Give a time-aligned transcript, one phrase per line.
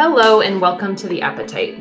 [0.00, 1.76] Hello, and welcome to The Appetite,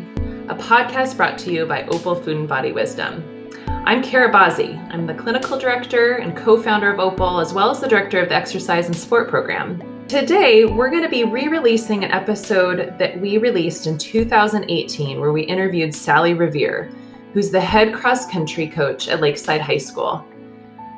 [0.50, 3.24] a podcast brought to you by Opal Food and Body Wisdom.
[3.68, 4.76] I'm Kara Bazzi.
[4.92, 8.30] I'm the clinical director and co founder of Opal, as well as the director of
[8.30, 10.08] the exercise and sport program.
[10.08, 15.32] Today, we're going to be re releasing an episode that we released in 2018 where
[15.32, 16.90] we interviewed Sally Revere,
[17.34, 20.26] who's the head cross country coach at Lakeside High School.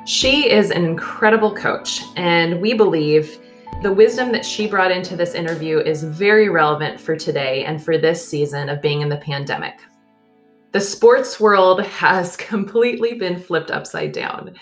[0.06, 3.38] She is an incredible coach, and we believe
[3.82, 7.96] the wisdom that she brought into this interview is very relevant for today and for
[7.96, 9.80] this season of being in the pandemic.
[10.72, 14.54] The sports world has completely been flipped upside down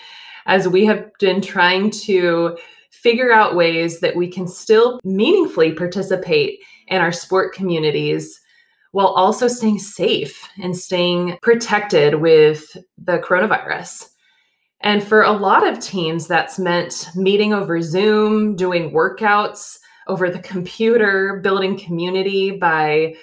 [0.45, 2.57] as we have been trying to
[2.91, 8.39] figure out ways that we can still meaningfully participate in our sport communities
[8.91, 14.11] while also staying safe and staying protected with the coronavirus.
[14.81, 19.77] And for a lot of teams, that's meant meeting over Zoom, doing workouts
[20.07, 23.15] over the computer, building community by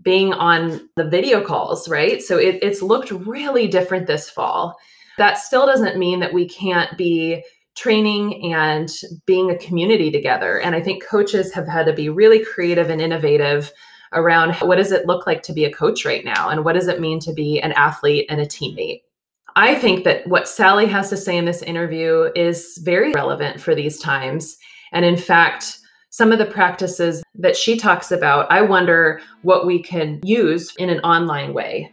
[0.00, 2.22] being on the video calls, right?
[2.22, 4.76] So it, it's looked really different this fall.
[5.18, 7.44] That still doesn't mean that we can't be
[7.76, 8.90] training and
[9.26, 10.60] being a community together.
[10.60, 13.72] And I think coaches have had to be really creative and innovative
[14.12, 16.48] around what does it look like to be a coach right now?
[16.48, 19.00] And what does it mean to be an athlete and a teammate?
[19.56, 23.74] I think that what Sally has to say in this interview is very relevant for
[23.74, 24.56] these times.
[24.92, 25.78] And in fact,
[26.10, 30.90] some of the practices that she talks about, I wonder what we can use in
[30.90, 31.90] an online way.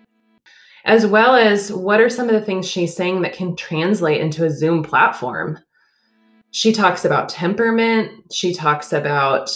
[0.85, 4.45] As well as what are some of the things she's saying that can translate into
[4.45, 5.59] a Zoom platform.
[6.52, 8.33] She talks about temperament.
[8.33, 9.52] She talks about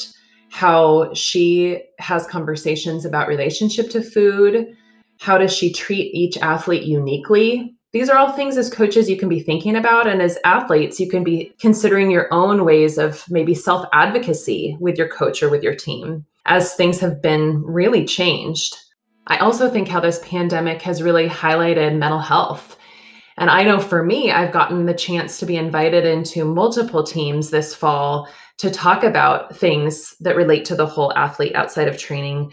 [0.50, 4.76] how she has conversations about relationship to food.
[5.20, 7.73] How does she treat each athlete uniquely?
[7.94, 10.08] These are all things as coaches you can be thinking about.
[10.08, 14.98] And as athletes, you can be considering your own ways of maybe self advocacy with
[14.98, 18.76] your coach or with your team as things have been really changed.
[19.28, 22.78] I also think how this pandemic has really highlighted mental health.
[23.38, 27.50] And I know for me, I've gotten the chance to be invited into multiple teams
[27.50, 28.28] this fall
[28.58, 32.52] to talk about things that relate to the whole athlete outside of training.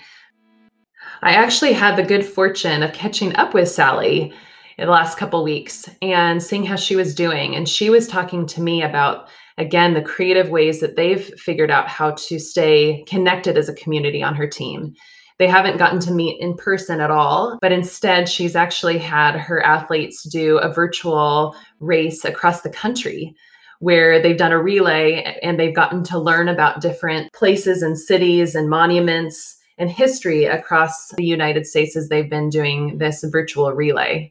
[1.22, 4.32] I actually had the good fortune of catching up with Sally
[4.80, 7.54] in the last couple weeks and seeing how she was doing.
[7.54, 11.86] And she was talking to me about, again, the creative ways that they've figured out
[11.86, 14.94] how to stay connected as a community on her team.
[15.38, 19.62] They haven't gotten to meet in person at all, but instead, she's actually had her
[19.62, 23.34] athletes do a virtual race across the country
[23.80, 28.54] where they've done a relay and they've gotten to learn about different places and cities
[28.54, 34.30] and monuments and history across the United States as they've been doing this virtual relay.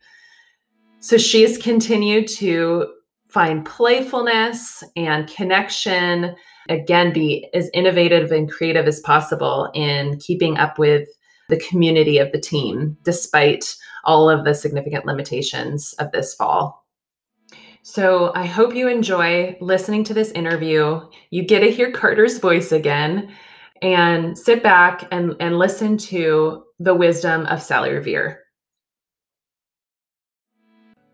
[1.02, 2.94] So she's continued to
[3.30, 6.36] find playfulness and connection,
[6.68, 11.08] again, be as innovative and creative as possible in keeping up with
[11.48, 16.86] the community of the team, despite all of the significant limitations of this fall.
[17.82, 21.02] So I hope you enjoy listening to this interview.
[21.32, 23.34] You get to hear Carter's voice again
[23.82, 28.44] and sit back and, and listen to the wisdom of Sally Revere.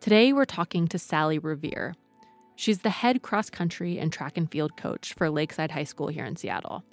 [0.05, 1.95] Today, we're talking to Sally Revere.
[2.55, 6.25] She's the head cross country and track and field coach for Lakeside High School here
[6.25, 6.83] in Seattle.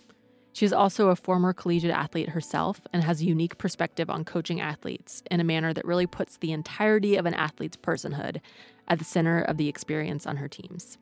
[0.55, 5.23] She's also a former collegiate athlete herself and has a unique perspective on coaching athletes
[5.31, 8.41] in a manner that really puts the entirety of an athlete's personhood
[8.89, 10.97] at the center of the experience on her teams.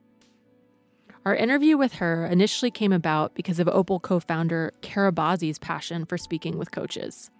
[1.24, 6.04] Our interview with her initially came about because of Opal co founder Kara Bazzi's passion
[6.06, 7.30] for speaking with coaches.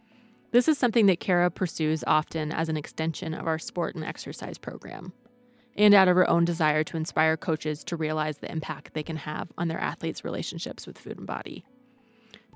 [0.52, 4.58] This is something that Kara pursues often as an extension of our sport and exercise
[4.58, 5.12] program,
[5.76, 9.16] and out of her own desire to inspire coaches to realize the impact they can
[9.16, 11.64] have on their athletes' relationships with food and body.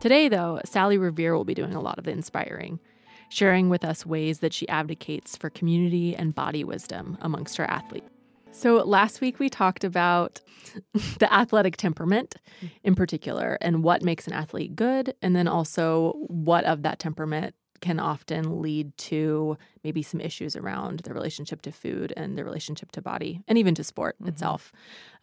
[0.00, 2.80] Today, though, Sally Revere will be doing a lot of the inspiring,
[3.28, 8.08] sharing with us ways that she advocates for community and body wisdom amongst her athletes.
[8.50, 10.40] So, last week we talked about
[11.20, 12.34] the athletic temperament
[12.82, 17.54] in particular and what makes an athlete good, and then also what of that temperament
[17.84, 22.90] can often lead to maybe some issues around the relationship to food and the relationship
[22.92, 24.30] to body and even to sport mm-hmm.
[24.30, 24.72] itself.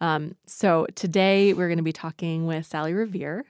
[0.00, 3.44] Um, so today we're going to be talking with Sally Revere.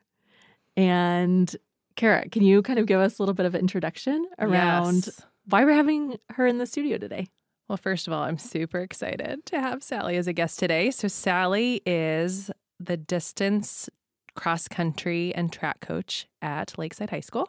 [0.78, 1.54] And
[1.94, 5.20] Kara, can you kind of give us a little bit of an introduction around yes.
[5.46, 7.26] why we're having her in the studio today?
[7.68, 10.90] Well, first of all, I'm super excited to have Sally as a guest today.
[10.90, 12.50] So, Sally is
[12.80, 13.90] the distance
[14.34, 17.48] cross country and track coach at Lakeside High School.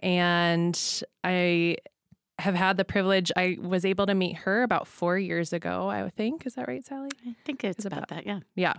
[0.00, 1.76] And I
[2.38, 3.32] have had the privilege.
[3.36, 6.46] I was able to meet her about four years ago, I think.
[6.46, 7.08] Is that right, Sally?
[7.26, 8.40] I think it's about, about that, yeah.
[8.54, 8.74] Yeah.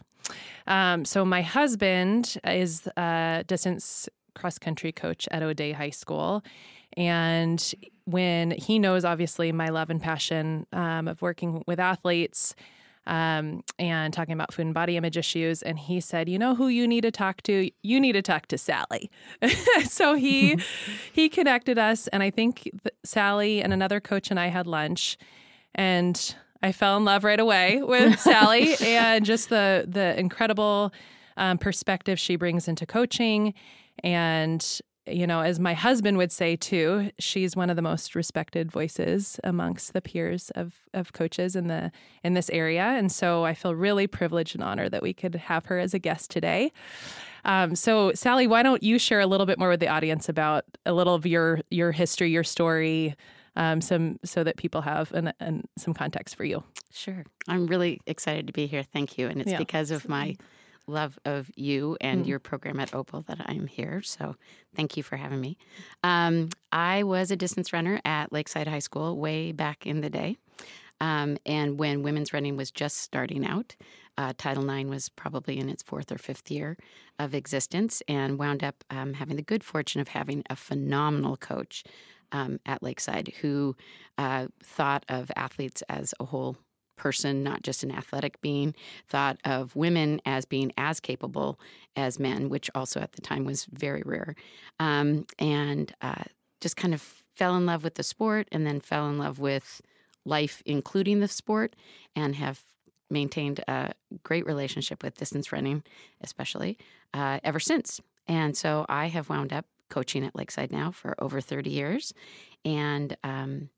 [0.68, 6.44] Um, so my husband is a distance cross country coach at O'Dea High School.
[6.96, 7.74] And
[8.06, 12.56] when he knows, obviously, my love and passion um, of working with athletes
[13.08, 15.64] um, and talking about food and body image issues.
[15.64, 17.72] And he said, "You know who you need to talk to?
[17.82, 19.10] You need to talk to Sally."
[19.86, 20.60] so he
[21.12, 22.70] he connected us, and I think
[23.04, 25.18] Sally and another coach and I had lunch,
[25.74, 30.94] and I fell in love right away with Sally and just the the incredible
[31.38, 33.54] um, perspective she brings into coaching
[34.04, 38.72] and you know, as my husband would say too, she's one of the most respected
[38.72, 41.92] voices amongst the peers of of coaches in the
[42.24, 45.66] in this area, and so I feel really privileged and honored that we could have
[45.68, 46.72] her as a guest today.
[47.46, 50.66] Um, so, Sally, why don't you share a little bit more with the audience about
[50.86, 53.16] a little of your your history, your story,
[53.56, 56.64] um, some so that people have an, an, some context for you.
[56.92, 58.84] Sure, I'm really excited to be here.
[58.84, 59.58] Thank you, and it's yeah.
[59.58, 60.36] because of my
[60.88, 62.28] love of you and mm.
[62.28, 64.02] your program at Opal that I'm here.
[64.02, 64.36] So
[64.76, 65.58] thank you for having me.
[66.04, 70.38] Um, I was a distance runner at Lakeside High School way back in the day.
[71.00, 73.76] Um, and when women's running was just starting out,
[74.18, 76.76] uh, Title IX was probably in its fourth or fifth year
[77.20, 81.84] of existence and wound up um, having the good fortune of having a phenomenal coach
[82.32, 83.76] um, at Lakeside who
[84.18, 86.58] uh, thought of athletes as a whole
[86.98, 88.76] person, not just an athletic being,
[89.08, 91.60] thought of women as being as capable
[91.96, 94.36] as men, which also at the time was very rare,
[94.80, 96.24] um, and uh,
[96.60, 99.82] just kind of fell in love with the sport and then fell in love with
[100.26, 101.76] life, including the sport,
[102.16, 102.62] and have
[103.10, 103.94] maintained a
[104.24, 105.84] great relationship with distance running,
[106.22, 106.78] especially
[107.14, 108.02] uh, ever since.
[108.28, 112.14] And so I have wound up coaching at Lakeside now for over 30 years
[112.66, 113.70] and um,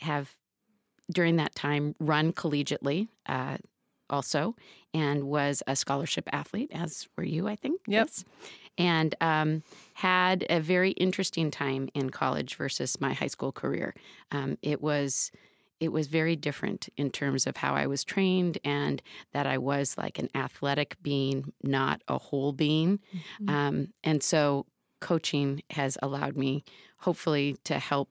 [0.00, 0.34] have
[1.12, 3.58] during that time run collegiately uh,
[4.10, 4.54] also
[4.92, 7.80] and was a scholarship athlete, as were you, I think.
[7.86, 8.24] Yes.
[8.76, 9.62] And um,
[9.94, 13.94] had a very interesting time in college versus my high school career.
[14.30, 15.30] Um, it was
[15.80, 19.02] it was very different in terms of how I was trained and
[19.32, 23.00] that I was like an athletic being, not a whole being.
[23.12, 23.48] Mm-hmm.
[23.50, 24.66] Um, and so
[25.00, 26.64] coaching has allowed me,
[26.98, 28.08] hopefully, to help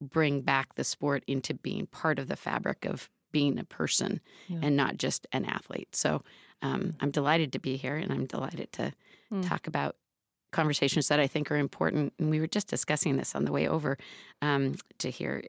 [0.00, 4.60] bring back the sport into being part of the fabric of being a person yeah.
[4.62, 5.94] and not just an athlete.
[5.94, 6.22] So
[6.62, 8.92] um, I'm delighted to be here and I'm delighted to
[9.32, 9.46] mm.
[9.46, 9.96] talk about
[10.52, 12.14] conversations that I think are important.
[12.18, 13.98] And we were just discussing this on the way over
[14.40, 15.42] um, to here.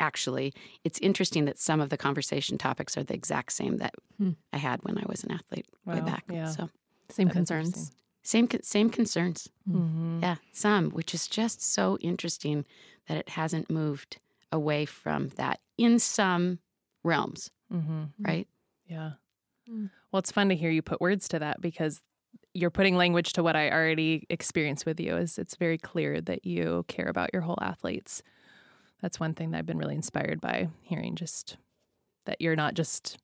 [0.00, 4.34] Actually, it's interesting that some of the conversation topics are the exact same that mm.
[4.52, 6.24] I had when I was an athlete way back.
[6.30, 6.48] Yeah.
[6.48, 6.68] So
[7.10, 7.92] same concerns.
[8.24, 9.50] Same same concerns.
[9.68, 10.20] Mm-hmm.
[10.22, 12.64] Yeah, some, which is just so interesting
[13.06, 14.18] that it hasn't moved
[14.50, 16.58] away from that in some
[17.02, 18.04] realms, mm-hmm.
[18.20, 18.48] right?
[18.86, 19.12] Yeah.
[19.70, 19.90] Mm.
[20.10, 22.00] Well, it's fun to hear you put words to that because
[22.54, 25.16] you're putting language to what I already experienced with you.
[25.16, 28.22] Is it's very clear that you care about your whole athletes.
[29.02, 31.14] That's one thing that I've been really inspired by hearing.
[31.14, 31.58] Just
[32.24, 33.18] that you're not just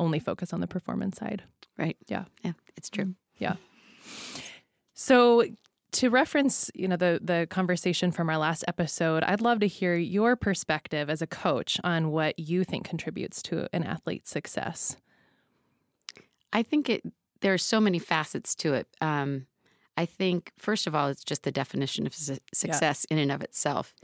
[0.00, 1.44] only focused on the performance side.
[1.78, 1.96] Right.
[2.08, 2.24] Yeah.
[2.42, 2.52] Yeah.
[2.76, 3.04] It's true.
[3.04, 3.14] Mm.
[3.38, 3.54] Yeah.
[4.94, 5.44] So
[5.92, 9.96] to reference, you know, the the conversation from our last episode, I'd love to hear
[9.96, 14.96] your perspective as a coach on what you think contributes to an athlete's success.
[16.52, 17.02] I think it
[17.40, 18.86] there are so many facets to it.
[19.00, 19.46] Um,
[19.96, 23.16] I think first of all, it's just the definition of su- success yeah.
[23.16, 23.94] in and of itself.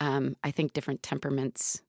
[0.00, 1.82] Um, I think different temperaments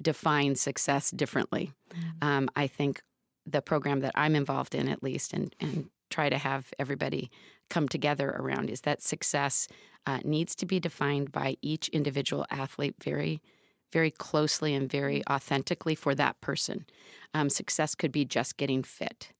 [0.00, 1.72] define success differently.
[1.90, 2.28] Mm-hmm.
[2.28, 3.02] Um, I think
[3.46, 7.30] the program that I'm involved in, at least, and and try to have everybody
[7.70, 9.66] come together around is that success
[10.06, 13.40] uh, needs to be defined by each individual athlete very
[13.92, 16.84] very closely and very authentically for that person.
[17.32, 19.32] Um, success could be just getting fit,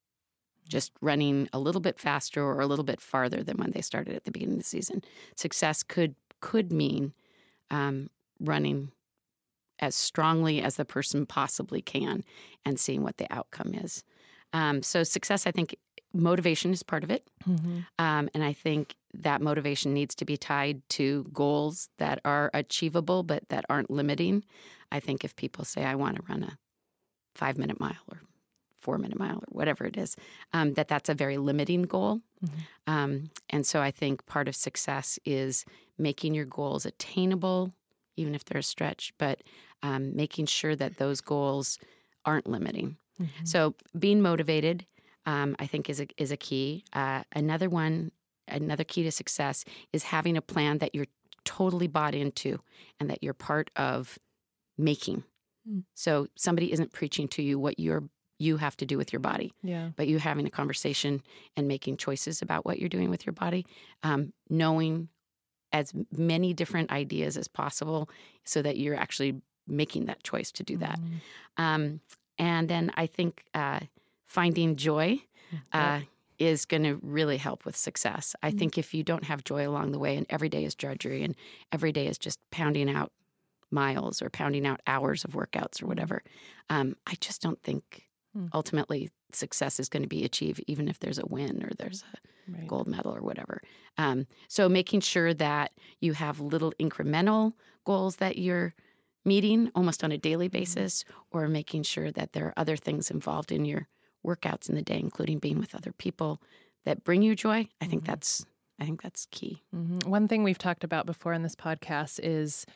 [0.68, 4.14] just running a little bit faster or a little bit farther than when they started
[4.14, 5.02] at the beginning of the season.
[5.36, 7.14] Success could could mean
[7.70, 8.92] um, running
[9.80, 12.22] as strongly as the person possibly can
[12.64, 14.04] and seeing what the outcome is.
[14.52, 15.74] Um, so success, I think,
[16.14, 17.28] motivation is part of it.
[17.46, 17.80] Mm-hmm.
[17.98, 23.22] Um, and I think that motivation needs to be tied to goals that are achievable
[23.22, 24.44] but that aren't limiting.
[24.90, 26.58] I think if people say, I want to run a
[27.34, 28.20] five minute mile or
[28.80, 30.16] four minute mile or whatever it is,
[30.52, 32.20] um, that that's a very limiting goal.
[32.44, 32.92] Mm-hmm.
[32.92, 35.64] Um, and so I think part of success is
[35.98, 37.72] making your goals attainable,
[38.16, 39.42] even if they're a stretch, but
[39.82, 41.78] um, making sure that those goals
[42.24, 42.96] aren't limiting.
[43.20, 43.44] Mm-hmm.
[43.44, 44.86] So being motivated
[45.26, 46.84] um, I think is a, is a key.
[46.92, 48.12] Uh, another one,
[48.48, 51.06] another key to success is having a plan that you're
[51.44, 52.60] totally bought into
[53.00, 54.18] and that you're part of
[54.78, 55.24] making.
[55.68, 55.84] Mm.
[55.94, 58.04] So somebody isn't preaching to you what you're
[58.40, 59.90] you have to do with your body Yeah.
[59.94, 61.22] but you having a conversation
[61.56, 63.64] and making choices about what you're doing with your body,
[64.02, 65.08] um, knowing
[65.72, 68.10] as many different ideas as possible
[68.44, 70.98] so that you're actually making that choice to do that.
[70.98, 71.62] Mhm.
[71.62, 72.00] Um,
[72.36, 73.80] and then I think uh,
[74.26, 75.20] finding joy
[75.72, 76.02] uh,
[76.38, 78.34] is going to really help with success.
[78.42, 78.58] I Mm.
[78.58, 81.36] think if you don't have joy along the way and every day is drudgery and
[81.72, 83.12] every day is just pounding out
[83.70, 86.22] miles or pounding out hours of workouts or whatever,
[86.70, 88.52] um, I just don't think Mm.
[88.52, 92.18] ultimately success is going to be achieved, even if there's a win or there's a
[92.46, 92.66] Right.
[92.66, 93.60] gold medal or whatever.
[93.98, 97.54] Um, so making sure that you have little incremental
[97.84, 98.74] goals that you're
[99.24, 103.50] meeting almost on a daily basis, or making sure that there are other things involved
[103.50, 103.88] in your
[104.24, 106.40] workouts in the day, including being with other people
[106.84, 107.68] that bring you joy.
[107.80, 108.06] I think Mhm.
[108.06, 108.46] that's
[108.80, 109.62] I think that's key.
[109.72, 110.04] Mhm.
[110.04, 112.66] One thing we've talked about before in this podcast is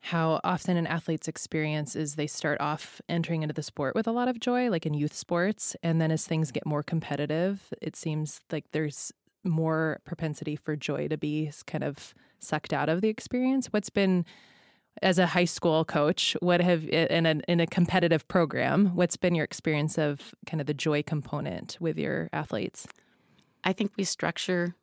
[0.00, 4.12] how often an athlete's experience is they start off entering into the sport with a
[4.12, 5.74] lot of joy, like in youth sports.
[5.82, 9.10] And then as things get more competitive, it seems like there's
[9.42, 13.68] more propensity for joy to be kind of sucked out of the experience.
[13.72, 14.26] What's been
[15.02, 19.34] as a high school coach, what have in a in a competitive program, what's been
[19.34, 22.86] your experience of kind of the joy component with your athletes?
[23.64, 24.74] I think we structure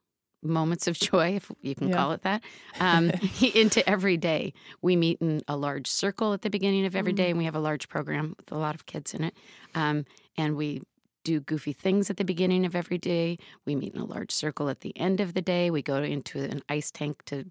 [0.41, 1.95] moments of joy, if you can Yeah.
[1.95, 2.43] call it that,
[2.79, 3.11] um,
[3.55, 4.53] into every day.
[4.81, 7.55] We meet in a large circle at the beginning of every day, and we have
[7.55, 9.35] a large program with a lot of kids in it.
[9.73, 10.05] Um,
[10.37, 10.81] and we
[11.23, 13.37] do goofy things at the beginning of every day.
[13.65, 15.71] We meet in a large circle at the end of the day.
[15.71, 17.45] We go into an ice tank to,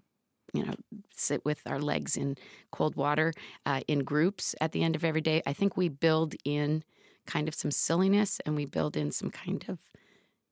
[0.53, 0.73] you know,
[1.15, 2.37] sit with our legs in
[2.71, 3.33] cold water
[3.65, 5.41] uh, in groups at the end of every day.
[5.45, 6.83] I think we build in
[7.25, 9.79] kind of some silliness and we build in some kind of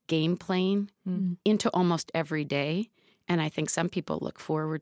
[0.07, 1.37] game playing Mm.
[1.45, 2.89] into almost every day.
[3.27, 4.81] And I think some people look forward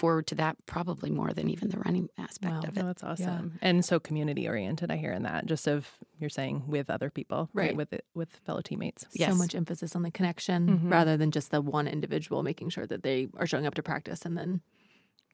[0.00, 2.60] forward to that probably more than even the running aspect Wow.
[2.60, 2.84] of Oh, it.
[2.84, 3.58] that's awesome.
[3.60, 5.86] And so community oriented, I hear in that, just of
[6.18, 7.76] you're saying with other people, Right.
[7.76, 9.04] With it, with fellow teammates.
[9.12, 9.30] Yes.
[9.30, 10.90] So much emphasis on the connection Mhm.
[10.90, 14.24] rather than just the one individual making sure that they are showing up to practice
[14.24, 14.62] and then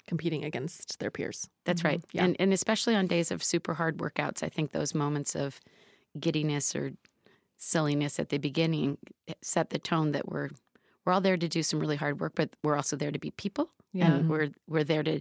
[0.08, 1.49] competing against their peers.
[1.64, 2.02] That's right.
[2.12, 2.25] Yeah.
[2.25, 5.61] And and especially on days of super hard workouts, I think those moments of
[6.18, 6.92] giddiness or
[7.56, 8.99] silliness at the beginning
[9.42, 10.50] set the tone that we're
[11.04, 13.30] we're all there to do some really hard work, but we're also there to be
[13.30, 13.70] people.
[13.96, 14.12] Yeah.
[14.12, 15.20] And we're we're there to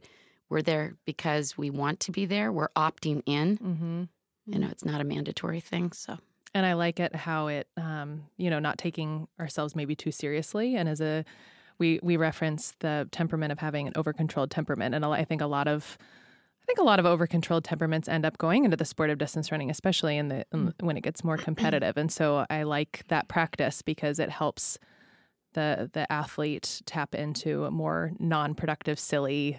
[0.49, 2.51] we're there because we want to be there.
[2.51, 3.57] We're opting in.
[3.57, 4.03] Mm-hmm.
[4.47, 5.91] You know, it's not a mandatory thing.
[5.91, 6.19] So
[6.53, 10.75] And I like it how it, um, you know, not taking ourselves maybe too seriously.
[10.75, 11.25] And as a,
[11.79, 15.47] we we reference the temperament of having an over controlled temperament, and I think a
[15.47, 15.97] lot of,
[16.63, 19.51] I think a lot of overcontrolled temperaments end up going into the sport of distance
[19.51, 21.97] running, especially in the in, when it gets more competitive.
[21.97, 24.77] And so I like that practice because it helps
[25.55, 29.57] the the athlete tap into more non productive, silly,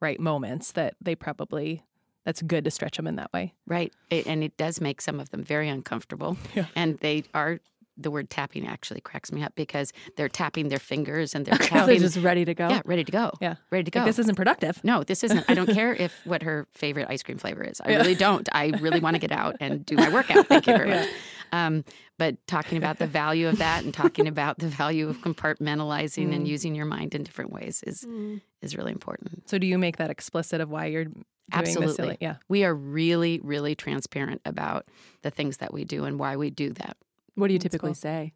[0.00, 1.84] right moments that they probably.
[2.24, 3.52] That's good to stretch them in that way.
[3.66, 3.92] Right.
[4.08, 6.36] It, and it does make some of them very uncomfortable.
[6.54, 6.66] Yeah.
[6.76, 7.58] And they are,
[7.96, 11.96] the word tapping actually cracks me up because they're tapping their fingers and they're They're
[11.98, 12.68] just ready to go.
[12.68, 13.32] yeah, ready to go.
[13.40, 13.56] Yeah.
[13.72, 14.00] Ready to go.
[14.00, 14.82] Like, this isn't productive.
[14.84, 15.44] no, this isn't.
[15.48, 17.80] I don't care if what her favorite ice cream flavor is.
[17.84, 18.48] I really don't.
[18.52, 20.46] I really want to get out and do my workout.
[20.46, 21.08] Thank you very much.
[21.52, 21.84] Um,
[22.18, 26.46] but talking about the value of that and talking about the value of compartmentalizing and
[26.46, 26.48] Mm.
[26.48, 28.40] using your mind in different ways is Mm.
[28.62, 29.48] is really important.
[29.48, 31.06] So do you make that explicit of why you're?
[31.52, 32.16] Absolutely.
[32.20, 32.36] Yeah.
[32.48, 34.86] We are really, really transparent about
[35.22, 36.96] the things that we do and why we do that.
[37.34, 37.94] What do you typically cool.
[37.94, 38.32] say?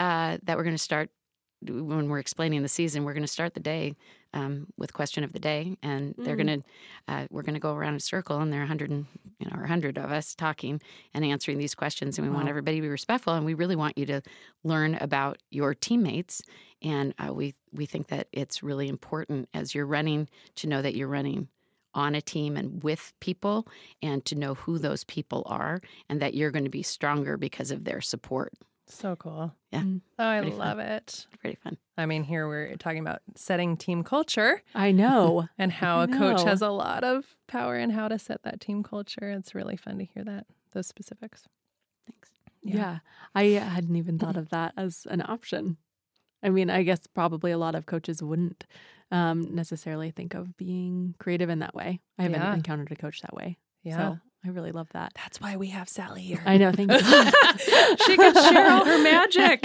[0.00, 1.10] uh, that we're going to start
[1.62, 3.04] when we're explaining the season.
[3.04, 3.94] We're going to start the day
[4.34, 6.46] um, with question of the day, and they're Mm.
[6.46, 6.68] going to
[7.12, 9.06] uh, we're going to go around a circle, and there are hundred and
[9.38, 10.80] you know, hundred of us talking
[11.14, 13.96] and answering these questions, and we want everybody to be respectful, and we really want
[13.96, 14.20] you to
[14.64, 16.42] learn about your teammates,
[16.82, 20.94] and uh, we we think that it's really important as you're running to know that
[20.94, 21.48] you're running
[21.94, 23.66] on a team and with people
[24.02, 27.70] and to know who those people are and that you're going to be stronger because
[27.70, 28.52] of their support.
[28.90, 29.54] So cool.
[29.70, 29.82] Yeah.
[29.82, 30.00] Mm.
[30.18, 30.58] Oh, I Pretty fun.
[30.66, 31.26] love it.
[31.40, 31.76] Pretty fun.
[31.96, 35.48] I mean, here we're talking about setting team culture I know.
[35.58, 38.82] and how a coach has a lot of power in how to set that team
[38.82, 39.30] culture.
[39.30, 41.44] It's really fun to hear that, those specifics.
[42.06, 42.30] Thanks.
[42.62, 42.98] yeah.
[43.34, 45.76] I hadn't even thought of that as an option.
[46.42, 48.64] I mean, I guess probably a lot of coaches wouldn't
[49.10, 52.00] um, necessarily think of being creative in that way.
[52.18, 52.54] I haven't Yeah.
[52.54, 53.58] encountered a coach that way.
[53.82, 53.96] Yeah.
[53.96, 55.12] So I really love that.
[55.16, 56.40] That's why we have Sally here.
[56.46, 56.70] I know.
[56.70, 56.98] Thank you.
[58.06, 59.64] she could share all her magic.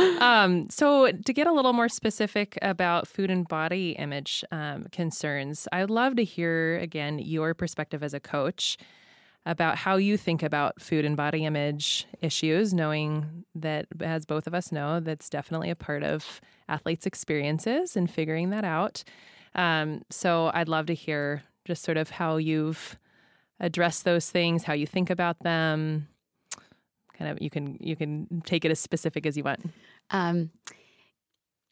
[0.22, 5.68] um, so, to get a little more specific about food and body image um, concerns,
[5.70, 8.78] I'd love to hear again your perspective as a coach
[9.44, 14.54] about how you think about food and body image issues, knowing that, as both of
[14.54, 19.04] us know, that's definitely a part of athletes' experiences and figuring that out.
[19.54, 22.98] Um, so, I'd love to hear just sort of how you've
[23.60, 26.08] addressed those things, how you think about them?
[27.16, 29.60] Kind of, you can you can take it as specific as you want.
[30.10, 30.50] Um,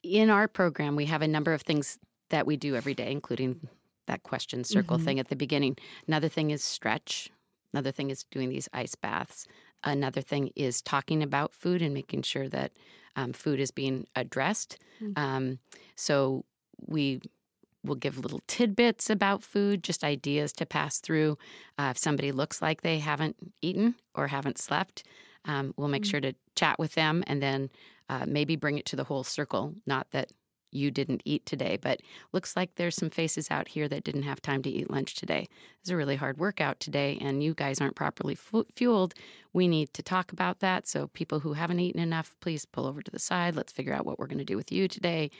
[0.03, 1.99] in our program, we have a number of things
[2.31, 3.69] that we do every day, including
[4.07, 5.05] that question circle Mhm.
[5.05, 5.77] thing at the beginning.
[6.09, 7.31] Another thing is stretch.
[7.73, 9.47] Another thing is doing these ice baths.
[9.85, 12.73] Another thing is talking about food and making sure that
[13.15, 14.79] um, food is being addressed.
[15.01, 15.19] Mm.
[15.19, 15.59] Um,
[15.97, 16.45] so
[16.87, 17.21] we
[17.85, 21.37] will give little tidbits about food, just ideas to pass through.
[21.79, 25.05] Uh, if somebody looks like they haven't eaten or haven't slept,
[25.45, 26.11] um, we'll make Mm.
[26.11, 27.71] sure to chat with them and then
[28.09, 29.75] uh, maybe bring it to the whole circle.
[29.87, 30.31] Not that
[30.75, 32.01] you didn't eat today, but
[32.33, 35.47] looks like there's some faces out here that didn't have time to eat lunch today.
[35.81, 39.13] It's a really hard workout today, and you guys aren't properly fu- fueled.
[39.53, 40.87] We need to talk about that.
[40.87, 43.55] So, people who haven't eaten enough, please pull over to the side.
[43.55, 45.31] Let's figure out what we're going to do with you today.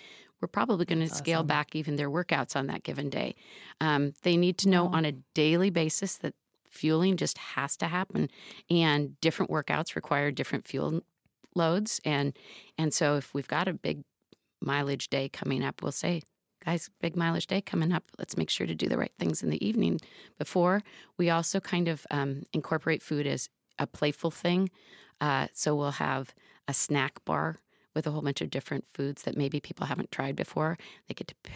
[0.43, 1.47] We're probably going to That's scale awesome.
[1.47, 3.37] back even their workouts on that given day.
[3.81, 4.91] Um, they need to know Wow.
[4.95, 6.35] on a daily basis that
[6.69, 8.29] fueling just has to happen,
[8.69, 11.01] and different workouts require different fuel
[11.55, 12.01] loads.
[12.05, 12.37] And
[12.77, 14.03] and so, if we've got a big
[14.61, 16.23] mileage day coming up, we'll say,
[16.65, 18.05] guys, big mileage day coming up.
[18.19, 20.01] Let's make sure to do the right things in the evening
[20.39, 20.83] before.
[21.19, 24.71] We also kind of um, incorporate food as a playful thing.
[25.21, 26.35] Uh, so we'll have
[26.69, 27.59] a snack bar
[27.95, 30.79] with a whole bunch of different foods that maybe people haven't tried before.
[31.09, 31.53] They get to p-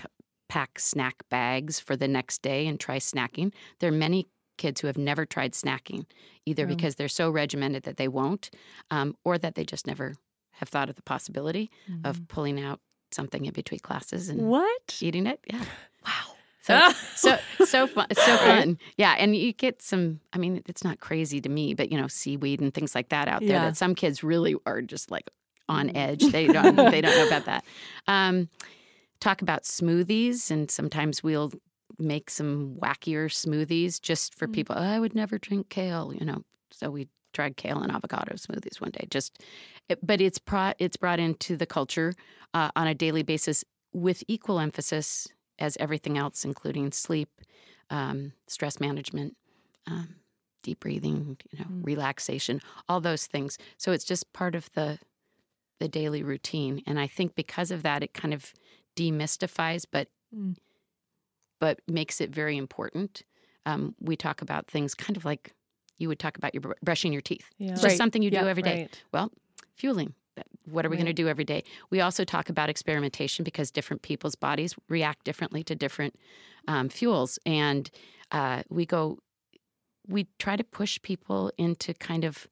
[0.49, 3.53] pack snack bags for the next day and try snacking.
[3.81, 4.29] There are many
[4.59, 6.07] kids who have never tried snacking,
[6.47, 6.75] either Yeah.
[6.75, 8.51] because they're so regimented that they won't,
[8.91, 10.15] um, or that they just never
[10.53, 11.71] have thought of the possibility
[12.05, 12.81] of pulling out
[13.13, 14.99] something in between classes and What?
[15.01, 15.41] eating it.
[15.53, 15.65] Yeah.
[16.05, 16.33] Wow.
[16.63, 18.07] So so so fun.
[18.15, 18.79] So fun.
[18.97, 20.21] Yeah, and you get some.
[20.33, 23.29] I mean, it's not crazy to me, but you know, seaweed and things like that
[23.29, 23.51] out there.
[23.51, 23.65] Yeah.
[23.67, 25.31] That some kids really are just like
[25.69, 26.25] on edge.
[26.27, 26.77] They don't.
[26.91, 27.65] they don't know about that.
[28.07, 28.49] Um,
[29.21, 31.53] talk about smoothies, and sometimes we'll
[31.99, 34.53] make some wackier smoothies just for Mm.
[34.53, 34.77] people.
[34.79, 36.13] "Oh, I would never drink kale.
[36.15, 39.07] You know, so we tried kale and avocado smoothies one day.
[39.11, 39.39] Just,
[39.89, 42.15] it, but it's pro, it's brought into the culture
[42.55, 47.29] uh, on a daily basis with equal emphasis as everything else, including sleep,
[47.91, 49.37] um, stress management,
[49.87, 50.17] um,
[50.63, 51.87] deep breathing, you know, Mm.
[51.87, 53.59] relaxation, all those things.
[53.79, 54.99] So it's just part of the
[55.79, 58.53] the daily routine, and I think because of that, it kind of
[58.97, 60.57] demystifies, but Mm.
[61.61, 63.23] but makes it very important.
[63.65, 65.53] Um, we talk about things kind of like
[65.99, 67.49] you would talk about your br- brushing your teeth.
[67.59, 67.73] Yeah.
[67.73, 67.97] It's just Right.
[67.97, 69.03] something you do Yep, every day Right.
[69.13, 69.33] well,
[69.77, 70.15] fueling.
[70.67, 71.63] What are we going to do every day?
[71.89, 76.15] We also talk about experimentation because different people's bodies react differently to different
[76.69, 77.39] um, fuels.
[77.47, 77.89] And
[78.33, 79.19] uh, we go,
[80.07, 82.47] we try to push people into kind of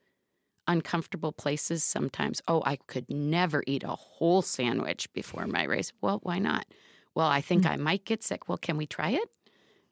[0.67, 2.41] uncomfortable places sometimes.
[2.49, 5.93] Oh, I could never eat a whole sandwich before my race.
[6.01, 6.67] Well, why not?
[7.15, 7.71] Well, I think mm.
[7.71, 8.49] I might get sick.
[8.49, 9.29] Well, can we try it?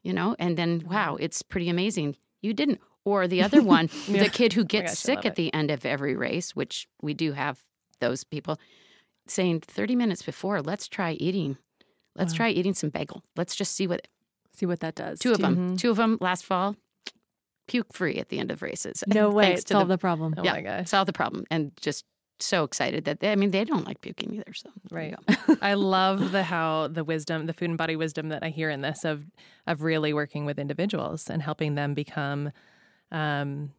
[0.01, 2.17] You know, and then wow, it's pretty amazing.
[2.41, 2.81] You didn't.
[3.05, 4.23] Or the other one, Yeah.
[4.23, 5.35] the kid who oh my gets gosh, sick at it.
[5.35, 7.63] the end of every race, which we do have
[7.99, 8.59] those people,
[9.27, 11.57] saying 30 minutes before, let's try eating.
[12.15, 12.37] Let's Wow.
[12.37, 13.23] try eating some bagel.
[13.35, 14.07] Let's just see what
[14.55, 15.19] See what that does.
[15.19, 15.75] two of them, mm-hmm.
[15.77, 16.75] two of them last fall,
[17.67, 19.03] puke free at the end of races.
[19.07, 19.43] No way.
[19.45, 20.33] Thanks to Solve the, the problem.
[20.37, 20.89] Oh yeah, my gosh.
[20.89, 21.45] solve the problem.
[21.51, 22.05] And just
[22.39, 24.53] so excited that they, I mean, they don't like puking either.
[24.53, 25.15] So Right.
[25.61, 28.81] I love the how the wisdom, the food and body wisdom that I hear in
[28.81, 29.23] this of
[29.67, 32.51] of really working with individuals and helping them become
[33.11, 33.71] um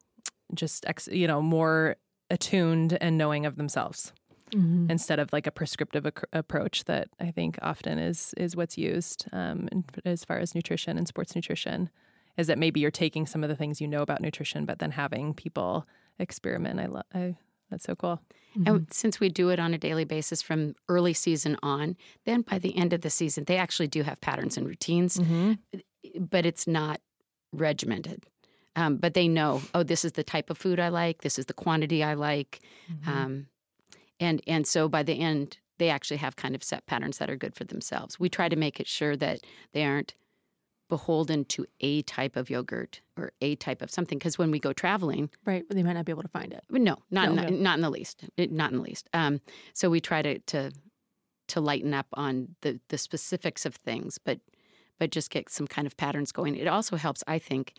[0.55, 1.97] just ex, you know more
[2.31, 4.13] attuned and knowing of themselves
[4.53, 4.89] Mhm.
[4.91, 9.27] instead of like a prescriptive ac- approach that I think often is is what's used
[9.33, 11.91] um, in, as far as nutrition and sports nutrition
[12.37, 14.91] is that maybe you're taking some of the things you know about nutrition, but then
[14.93, 15.87] having people
[16.19, 16.81] experiment.
[16.81, 17.05] I love.
[17.15, 17.37] I
[17.71, 18.21] that's so cool.
[18.57, 18.69] Mhm.
[18.69, 22.59] And since we do it on a daily basis from early season on, then by
[22.59, 25.19] the end of the season, they actually do have patterns and routines,
[26.21, 27.01] but it's not
[27.53, 28.25] regimented.
[28.77, 31.23] Um, but they know, oh, this is the type of food I like.
[31.23, 32.61] This is the quantity I like,
[32.93, 33.11] Mm-hmm.
[33.11, 33.47] um,
[34.21, 37.37] and and so by the end, they actually have kind of set patterns that are
[37.37, 38.21] good for themselves.
[38.21, 39.41] We try to make it sure that
[39.73, 40.15] they aren't
[40.95, 44.17] beholden to a type of yogurt or a type of something.
[44.17, 45.65] Because when we go traveling, Right.
[45.69, 46.63] They might not be able to find it.
[46.71, 47.43] no, not in No.
[47.47, 48.25] the, not in the least.
[48.39, 49.09] Not in the least.
[49.13, 49.41] Um,
[49.73, 50.71] so we try to to
[51.49, 54.39] to lighten up on the the specifics of things, but
[55.01, 56.55] but just get some kind of patterns going.
[56.57, 57.75] It also helps, I think,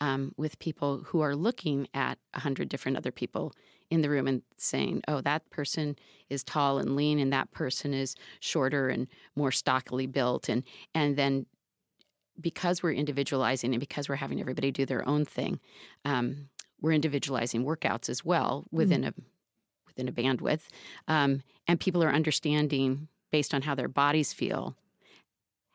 [0.00, 3.52] um, with people who are looking at a hundred different other people
[3.90, 5.96] in the room and saying, "Oh, that person
[6.28, 10.62] is tall and lean, and that person is shorter and more stockily built," and
[10.94, 11.46] and then
[12.40, 15.60] because we're individualizing and because we're having everybody do their own thing,
[16.04, 16.48] um,
[16.80, 19.12] we're individualizing workouts as well within a
[19.86, 20.68] within a bandwidth,
[21.08, 24.76] um, and people are understanding based on how their bodies feel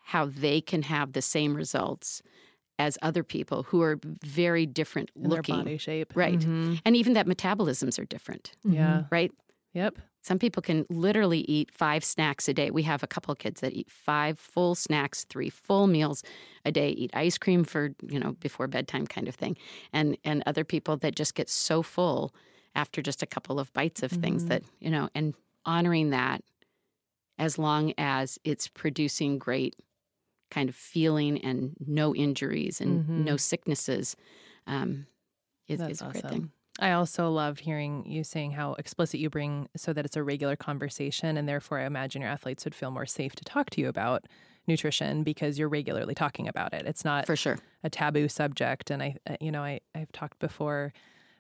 [0.10, 2.22] how they can have the same results
[2.78, 5.56] as other people who are very different In looking.
[5.58, 6.14] body shape.
[6.16, 6.40] Right.
[6.40, 6.80] Mhm.
[6.86, 9.06] And even that metabolisms are different, Yeah.
[9.10, 9.32] right?
[9.74, 9.98] Yep.
[10.26, 12.72] Some people can literally eat five snacks a day.
[12.72, 16.24] We have a couple of kids that eat five full snacks, three full meals
[16.66, 19.56] a day, eat ice cream for, you know, before bedtime kind of thing.
[19.94, 22.34] And and other people that just get so full
[22.74, 24.50] after just a couple of bites of things Mhm.
[24.50, 26.42] that, you know, and honoring that
[27.38, 29.76] as long as it's producing great
[30.52, 33.16] kind of feeling and no injuries and Mhm.
[33.16, 34.16] no sicknesses
[34.68, 35.08] um,
[35.68, 36.12] is, is a awesome.
[36.12, 36.52] great thing.
[36.80, 40.56] I also love hearing you saying how explicit you bring so that it's a regular
[40.58, 41.38] conversation.
[41.38, 44.26] And therefore, I imagine your athletes would feel more safe to talk to you about
[44.68, 46.86] nutrition because you're regularly talking about it.
[46.86, 47.58] It's not For sure.
[47.84, 48.92] a taboo subject.
[48.92, 50.92] And I, uh, you know, I, I've talked before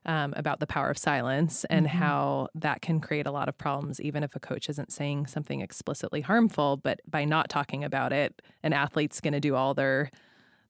[0.06, 1.89] um, about the power of silence and Mhm.
[1.89, 5.62] how that can create a lot of problems, even if a coach isn't saying something
[5.62, 6.78] explicitly harmful.
[6.78, 10.12] But by not talking about it, an athlete's going to do all their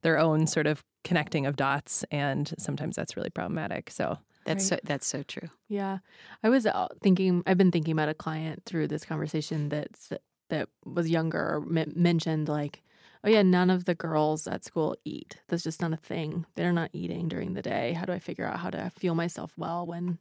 [0.01, 3.89] their own sort of connecting of dots, and sometimes that's really problematic.
[3.89, 4.79] So That's Right.
[4.79, 5.49] so, that's so true.
[5.67, 5.99] Yeah,
[6.43, 7.43] I was uh, thinking.
[7.47, 10.11] I've been thinking about a client through this conversation that's
[10.49, 12.83] that was younger or m- mentioned like,
[13.23, 15.37] oh yeah, none of the girls at school eat.
[15.47, 16.45] That's just not a thing.
[16.55, 17.93] They're not eating during the day.
[17.93, 20.19] How do I figure out how to fuel myself well when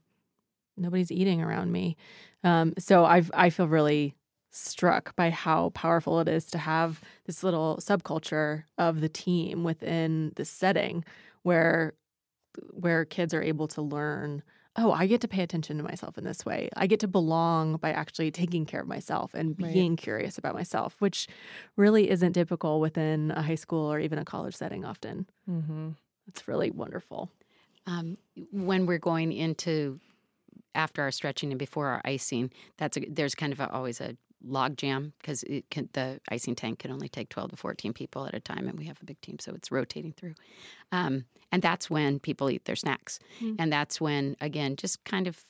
[0.76, 1.96] nobody's eating around me?
[2.42, 4.14] Um, so I I feel really
[4.50, 10.32] struck by how powerful it is to have this little subculture of the team within
[10.36, 11.04] this setting
[11.42, 11.92] where
[12.70, 14.42] where kids are able to learn
[14.76, 17.76] oh i get to pay attention to myself in this way i get to belong
[17.76, 19.72] by actually taking care of myself and Right.
[19.72, 21.28] being curious about myself which
[21.76, 25.90] really isn't typical within a high school or even a college setting often mm-hmm.
[26.28, 27.30] it's really wonderful
[27.86, 28.16] Um,
[28.50, 30.00] when we're going into
[30.74, 34.16] after our stretching and before our icing, that's a, there's kind of a, always a
[34.46, 38.40] log jam because the icing tank can only take 12 to 14 people at a
[38.40, 40.34] time, and we have a big team, so it's rotating through.
[40.92, 43.56] Um, and that's when people eat their snacks, Mm.
[43.58, 45.44] and that's when again, just kind of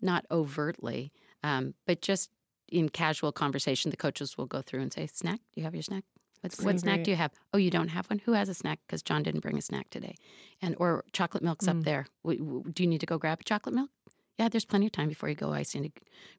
[0.00, 2.30] not overtly, um, but just
[2.68, 5.40] in casual conversation, the coaches will go through and say, "Snack?
[5.52, 6.04] Do you have your snack?"
[6.40, 7.30] What, what snack do you have?
[7.52, 8.18] Oh, you don't have one.
[8.24, 8.80] Who has a snack?
[8.86, 10.16] Because John didn't bring a snack today,
[10.60, 11.84] and or chocolate milk's up Mm.
[11.84, 12.06] there.
[12.24, 13.90] W- w- do you need to go grab a chocolate milk?
[14.38, 15.90] Yeah, there's plenty of time before you go icing to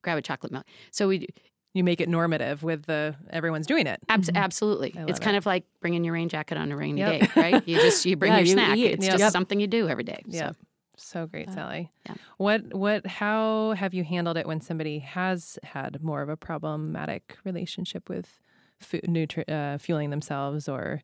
[0.02, 0.66] grab a chocolate milk.
[0.92, 1.28] So we
[1.76, 4.00] You make it normative with the everyone's doing it.
[4.08, 4.36] abs- Mhm.
[4.38, 4.94] absolutely.
[5.08, 5.40] It's kind it.
[5.40, 7.22] of like bringing your rain jacket on a rainy Yep.
[7.22, 7.68] day, right?
[7.68, 8.78] You just you bring Yeah, your you snack.
[8.78, 8.92] eat.
[8.92, 9.18] It's Yep.
[9.18, 10.22] just something you do every day.
[10.28, 10.52] Yeah.
[10.52, 10.56] So.
[10.96, 11.54] So great, Yeah.
[11.56, 11.92] Sally.
[12.06, 12.14] Yeah.
[12.38, 17.38] What what how have you handled it when somebody has had more of a problematic
[17.44, 18.40] relationship with
[18.80, 21.02] food, nutri- uh, fueling themselves or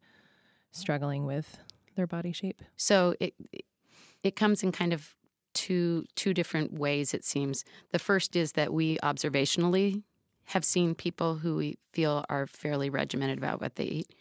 [0.71, 1.57] struggling with
[1.95, 2.61] their body shape?
[2.77, 3.33] So it
[4.21, 5.15] it comes in kind of
[5.53, 7.13] two two different ways.
[7.13, 10.03] It seems the first is that we observationally
[10.45, 14.15] have seen people who we feel are fairly regimented about what they eat,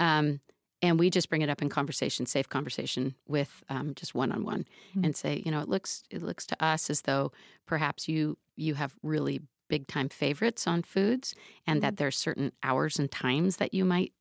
[0.00, 0.40] um,
[0.82, 4.44] and we just bring it up in conversation, safe conversation with um, just one on
[4.44, 5.04] one, Hmm.
[5.04, 7.32] and say, you know, it looks it looks to us as though
[7.66, 11.34] perhaps you you have really big time favorites on foods,
[11.66, 14.12] and that there are certain hours and times that you might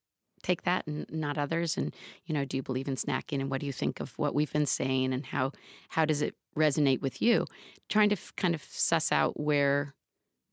[0.43, 3.60] take that and not others and you know do you believe in snacking and what
[3.60, 5.52] do you think of what we've been saying and how
[5.89, 7.46] how does it resonate with you
[7.89, 9.93] trying to f- kind of suss out where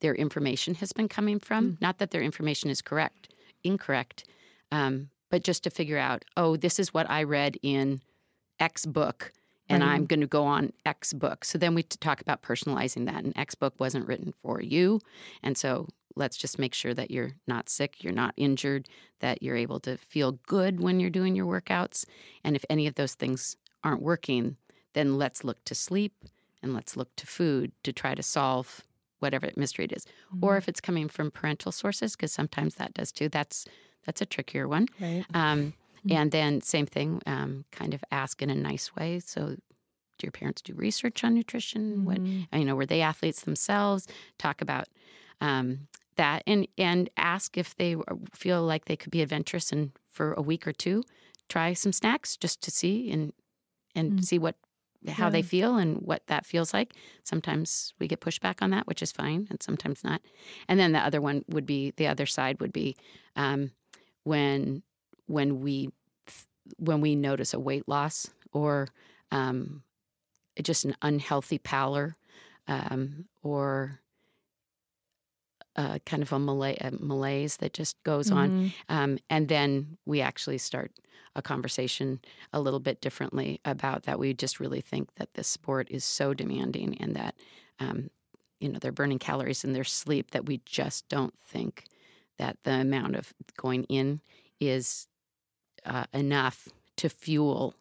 [0.00, 3.28] their information has been coming from not that their information is correct
[3.62, 4.24] incorrect
[4.72, 8.00] um, but just to figure out oh this is what i read in
[8.60, 9.32] x book
[9.68, 9.92] and Right.
[9.92, 13.32] i'm going to go on x book so then we talk about personalizing that and
[13.36, 15.00] x book wasn't written for you
[15.42, 18.86] and so let's just make sure that you're not sick, you're not injured,
[19.18, 22.04] that you're able to feel good when you're doing your workouts.
[22.44, 24.56] And if any of those things aren't working,
[24.94, 26.14] then let's look to sleep
[26.62, 28.80] and let's look to food to try to solve
[29.20, 30.06] whatever mystery it is.
[30.40, 33.28] Or if it's coming from parental sources, because sometimes that does too.
[33.28, 33.66] That's
[34.06, 34.88] that's a trickier one.
[35.00, 35.24] Right.
[35.34, 35.74] Um,
[36.06, 36.16] Mm.
[36.16, 39.20] and then same thing, um, kind of ask in a nice way.
[39.20, 39.56] So,
[40.18, 42.04] do your parents do research on nutrition?
[42.04, 42.46] What Mhm.
[42.52, 44.06] you know, were they athletes themselves?
[44.38, 44.88] Talk about
[45.40, 47.96] um, that, and and ask if they
[48.34, 51.02] feel like they could be adventurous and for a week or two,
[51.48, 53.32] try some snacks just to see and
[53.94, 54.24] and Mm.
[54.24, 54.56] see what
[55.08, 56.94] how they feel and what that feels like.
[57.24, 60.22] Sometimes we get pushback on that, which is fine, and sometimes not.
[60.68, 62.96] And then the other one would be the other side would be
[63.36, 63.72] um,
[64.24, 64.82] when
[65.26, 65.90] when we
[66.78, 68.88] when we notice a weight loss or
[69.30, 69.82] um,
[70.62, 72.16] just an unhealthy pallor
[72.68, 74.00] um, or
[75.76, 78.50] uh, kind of a, mala- a malaise that just goes on.
[78.50, 78.72] Mhm.
[78.88, 80.92] Um, and then we actually start
[81.36, 82.20] a conversation
[82.52, 84.18] a little bit differently about that.
[84.18, 87.34] We just really think that this sport is so demanding and that,
[87.80, 88.10] um,
[88.60, 91.84] you know, they're burning calories in their sleep that we just don't think
[92.38, 94.20] that the amount of going in
[94.60, 95.08] is
[95.84, 97.74] uh, enough to fuel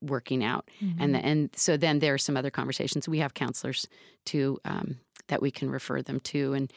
[0.00, 0.68] working out.
[0.80, 1.02] Mm-hmm.
[1.02, 3.08] And the, and so then there are some other conversations.
[3.08, 3.88] We have counselors
[4.26, 6.72] to um, that we can refer them to and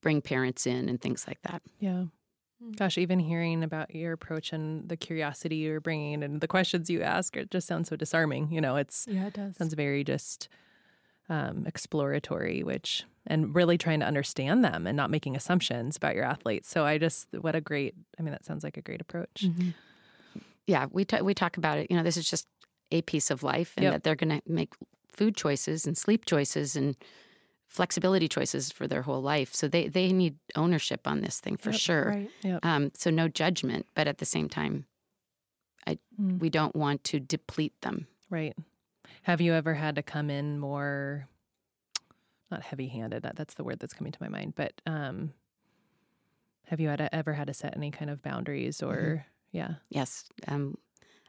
[0.00, 1.62] bring parents in and things like that.
[1.80, 2.04] Yeah.
[2.76, 7.02] Gosh, even hearing about your approach and the curiosity you're bringing and the questions you
[7.02, 8.50] ask, it just sounds so disarming.
[8.50, 9.56] You know, it's Yeah, it does.
[9.56, 10.48] sounds very just
[11.28, 16.24] um, exploratory, which and really trying to understand them and not making assumptions about your
[16.24, 16.68] athletes.
[16.68, 17.94] So I just, what a great.
[18.18, 19.44] I mean, that sounds like a great approach.
[19.44, 19.74] Mhm.
[20.66, 21.90] Yeah, we ta we talk about it.
[21.90, 22.46] You know, this is just
[22.90, 23.92] a piece of life, and Yep.
[23.92, 24.72] that they're going to make
[25.12, 26.96] food choices and sleep choices and
[27.68, 29.54] flexibility choices for their whole life.
[29.54, 32.04] So they they need ownership on this thing for Yep, sure.
[32.08, 32.30] Right.
[32.42, 32.64] Yep.
[32.64, 34.86] Um, so no judgment, but at the same time,
[36.20, 36.40] Mm.
[36.40, 38.08] we don't want to deplete them.
[38.28, 38.56] Right.
[39.22, 41.28] Have you ever had to come in more,
[42.50, 45.32] not heavy handed, that, that's the word that's coming to my mind, but um,
[46.66, 49.74] have you had to, ever had to set any kind of boundaries or, yeah?
[49.90, 50.76] Yes, um,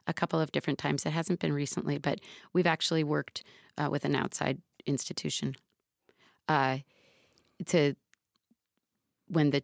[0.08, 1.06] a couple of different times.
[1.06, 2.20] It hasn't been recently, but
[2.52, 3.44] we've actually worked
[3.78, 5.56] uh, with an outside institution
[6.50, 6.80] uh,
[7.68, 7.96] to
[9.28, 9.62] when the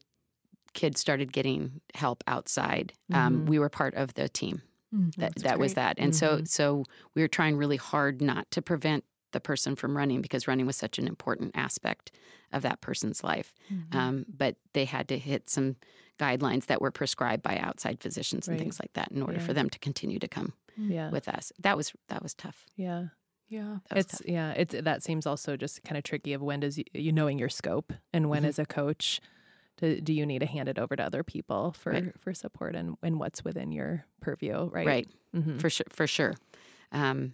[0.74, 2.94] kids started getting help outside.
[3.14, 3.48] Um, Mhm.
[3.48, 4.62] we were part of the team
[4.94, 6.48] Mm, that that's that was that, and so Mhm.
[6.48, 6.84] so
[7.16, 10.78] we were trying really hard not to prevent the person from running because running was
[10.78, 12.12] such an important aspect
[12.54, 13.54] of that person's life.
[13.70, 13.96] Mhm.
[13.96, 15.76] Um, but they had to hit some
[16.20, 18.62] guidelines that were prescribed by outside physicians and Right.
[18.64, 19.46] things like that in order Yeah.
[19.46, 21.10] for them to continue to come yeah.
[21.10, 21.52] with us.
[21.60, 22.66] That was that was tough.
[22.78, 23.08] yeah.
[23.48, 23.78] Yeah.
[23.92, 24.28] It's, tough.
[24.28, 24.52] yeah.
[24.54, 27.50] It's, that seems also just kind of tricky of when does you, you knowing your
[27.50, 28.48] scope and when Mhm.
[28.48, 29.22] as a coach,
[29.78, 32.20] do, do you need to hand it over to other people for, Right.
[32.20, 34.86] for support and, and what's within your purview, right?
[34.88, 35.60] right Mhm.
[35.60, 36.36] for sure for sure.
[36.92, 37.34] Um,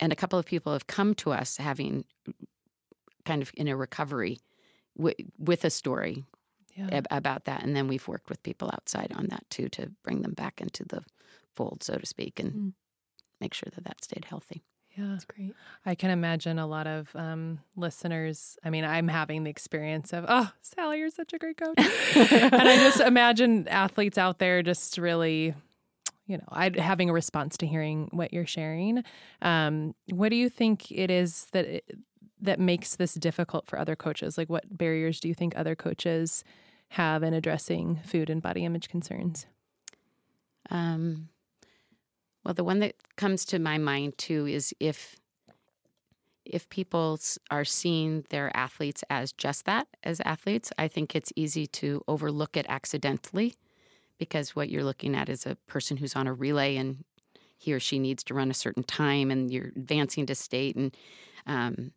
[0.00, 2.04] and a couple of people have come to us having
[3.24, 4.38] kind of in a recovery
[4.96, 6.24] wi- with a story
[6.76, 6.88] Yeah.
[6.92, 10.22] ab- about that, and then we've worked with people outside on that too to bring
[10.22, 11.02] them back into the
[11.54, 12.72] fold, so to speak, and Mm.
[13.40, 14.62] make sure that that stayed healthy.
[14.98, 15.06] Yeah.
[15.10, 15.54] That's great.
[15.86, 18.58] I can imagine a lot of um, listeners.
[18.64, 21.78] I mean, I'm having the experience of, oh, Sally, you're such a great coach.
[21.78, 25.54] and I just imagine athletes out there just really,
[26.26, 29.04] you know, I having a response to hearing what you're sharing.
[29.40, 31.98] Um, what do you think it is that it,
[32.40, 34.36] that makes this difficult for other coaches?
[34.36, 36.42] Like, what barriers do you think other coaches
[36.90, 39.46] have in addressing food and body image concerns?
[40.70, 41.28] Um,
[42.48, 45.16] well, the one that comes to my mind too is if
[46.46, 51.66] if people are seeing their athletes as just that, as athletes, I think it's easy
[51.66, 53.54] to overlook it accidentally
[54.16, 57.04] because what you're looking at is a person who's on a relay and
[57.58, 60.74] he or she needs to run a certain time and you're advancing to state.
[60.74, 60.96] And
[61.46, 61.92] um,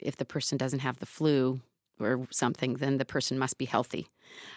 [0.00, 1.60] if the person doesn't have the flu
[1.98, 4.06] or something, then the person must be healthy.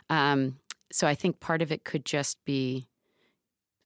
[0.08, 0.60] Um,
[0.92, 2.89] so I think part of it could just be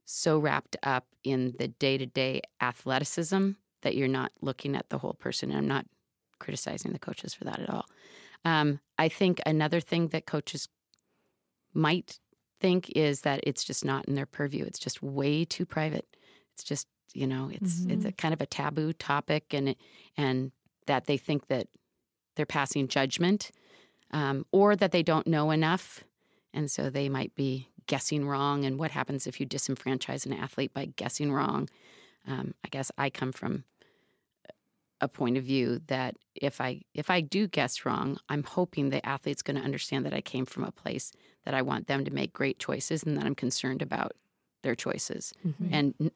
[0.06, 4.98] so wrapped up in the day to day athleticism that you're not looking at the
[4.98, 5.50] whole person.
[5.50, 5.86] And I'm not
[6.40, 7.86] criticizing the coaches for that at all.
[8.46, 10.68] Um, I think another thing that coaches
[11.74, 12.20] might
[12.60, 14.66] think is that it's just not in their purview.
[14.66, 16.06] It's just way too private.
[16.54, 19.78] It's just you know it's it's a kind of a taboo topic, and it,
[20.18, 20.52] and
[20.88, 21.68] that they think that
[22.36, 23.52] they're passing judgment,
[24.12, 26.04] um, or that they don't know enough,
[26.54, 28.66] and so they might be guessing wrong.
[28.66, 31.70] And what happens if you disenfranchise an athlete by guessing wrong?
[32.28, 33.64] Um, I guess I come from
[35.02, 39.06] a point of view that if I if I do guess wrong, I'm hoping the
[39.06, 41.12] athlete's going to understand that I came from a place
[41.44, 44.14] that I want them to make great choices and that I'm concerned about
[44.62, 45.34] their choices.
[45.46, 45.70] Mhm.
[45.72, 46.12] And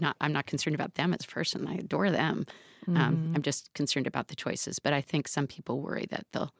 [0.00, 1.68] not I'm not concerned about them as a person.
[1.68, 2.46] I adore them.
[2.88, 3.36] Um, Mhm.
[3.36, 4.80] I'm just concerned about the choices.
[4.80, 6.52] But I think some people worry that they'll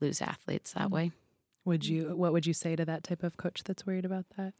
[0.00, 0.90] lose athletes that Mm.
[0.90, 1.12] way.
[1.64, 2.16] Would you?
[2.16, 4.54] What would you say to that type of coach that's worried about that?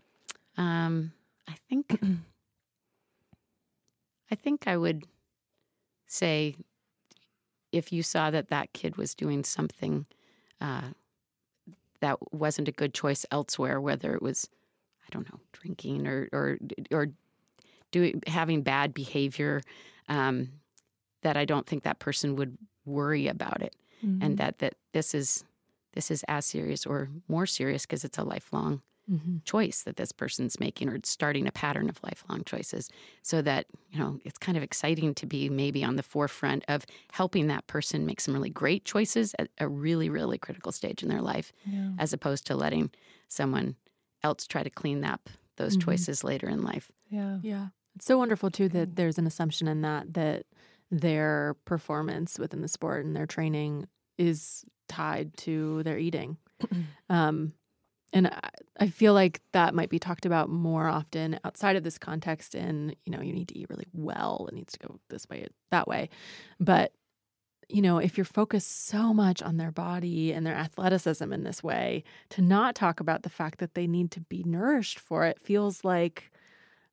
[0.56, 1.12] Um,
[1.48, 1.98] I think
[4.30, 5.04] I think I would
[6.06, 6.56] say
[7.72, 10.06] if you saw that that kid was doing something
[10.60, 10.88] uh,
[12.00, 14.48] that wasn't a good choice elsewhere, whether it was
[15.06, 16.58] I don't know drinking or or
[16.90, 17.06] or
[17.90, 19.62] doing having bad behavior,
[20.08, 20.50] um,
[21.22, 24.22] that I don't think that person would worry about it, Mm-hmm.
[24.22, 25.44] and that that this is
[25.94, 29.42] this is as serious or more serious because it's a lifelong Mhm.
[29.44, 32.90] choice that this person's making or starting a pattern of lifelong choices
[33.22, 36.84] so that you know it's kind of exciting to be maybe on the forefront of
[37.12, 41.08] helping that person make some really great choices at a really really critical stage in
[41.08, 41.92] their life yeah.
[41.98, 42.90] as opposed to letting
[43.28, 43.76] someone
[44.22, 45.84] else try to clean up those Mhm.
[45.84, 47.38] choices later in life yeah.
[47.42, 47.68] Yeah.
[47.96, 50.44] It's so wonderful too that there's an assumption in that that
[50.90, 53.86] their performance within the sport and their training
[54.18, 56.36] is tied to their eating.
[57.10, 57.52] um,
[58.12, 61.98] and I, I feel like that might be talked about more often outside of this
[61.98, 62.54] context.
[62.54, 64.46] And you know, you need to eat really well.
[64.48, 66.08] It needs to go this way, that way.
[66.58, 66.92] But
[67.68, 71.62] you know, if you're focused so much on their body and their athleticism in this
[71.62, 75.38] way, to not talk about the fact that they need to be nourished for it
[75.38, 76.30] feels like,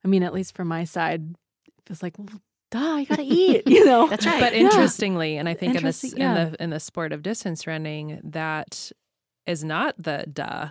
[0.04, 1.34] I mean, at least from my side,
[1.66, 4.08] it feels like, well, duh, you gotta eat, you know.
[4.08, 4.40] That's right.
[4.40, 4.60] But Yeah.
[4.60, 6.28] interestingly, and I think in this yeah.
[6.44, 8.90] in the in the sport of distance running, that
[9.46, 10.68] is not the duh.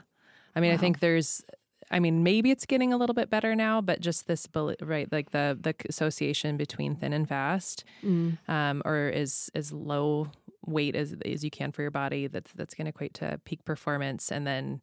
[0.55, 1.43] I mean, I think there's.
[1.91, 5.09] I mean, maybe it's getting a little bit better now, but just this, bel- right,
[5.11, 10.31] like the the association between thin and fast, Mm, um, or is as low
[10.65, 12.25] weight as as you can for your body.
[12.27, 14.81] That's that's going to equate to peak performance, and then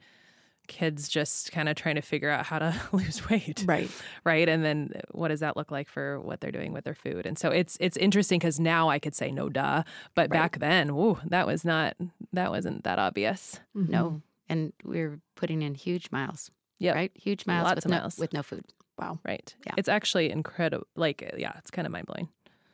[0.73, 3.91] kids just kind of trying to figure out how to lose weight right.
[4.25, 7.27] right and then what does that look like for what they're doing with their food
[7.27, 9.83] and so it's it's interesting because now i could say no duh
[10.15, 10.31] but Right.
[10.41, 11.95] back then woo that was not
[12.33, 13.89] that wasn't that obvious Mhm.
[13.89, 14.23] No.
[14.49, 16.51] And we're putting in huge miles.
[16.79, 16.93] Yeah.
[16.93, 17.13] Right?
[17.15, 18.19] Huge miles, Lots with, of no, miles.
[18.19, 18.65] with no food.
[18.99, 19.19] Wow.
[19.25, 19.75] right Yeah.
[19.79, 22.29] it's actually incredible like yeah it's kind of mind-blowing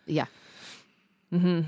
[0.07, 0.27] Yeah.
[1.33, 1.61] mm-hmm.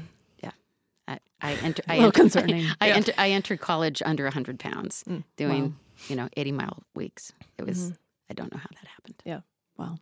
[1.08, 1.82] I, I enter.
[1.88, 2.66] I A little enter, concerning.
[2.80, 2.94] I, Yeah.
[2.96, 5.24] enter, I entered college under 100 pounds, Mm.
[5.36, 5.72] doing Wow.
[6.08, 7.32] You know 80 mile weeks.
[7.58, 7.90] It was.
[7.90, 7.96] Mhm.
[8.30, 9.22] I don't know how that happened.
[9.24, 9.40] Yeah.
[9.76, 9.98] Wow.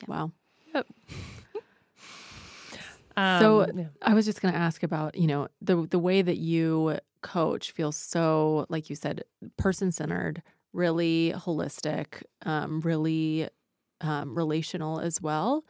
[0.00, 0.06] Yeah.
[0.08, 0.32] Wow.
[3.16, 3.84] um, So- yeah.
[4.02, 7.72] I was just going to ask about, you know, the the way that you coach
[7.72, 9.24] feels so, like you said,
[9.56, 13.48] person centered, really holistic, um, really
[14.00, 15.64] um, relational as well,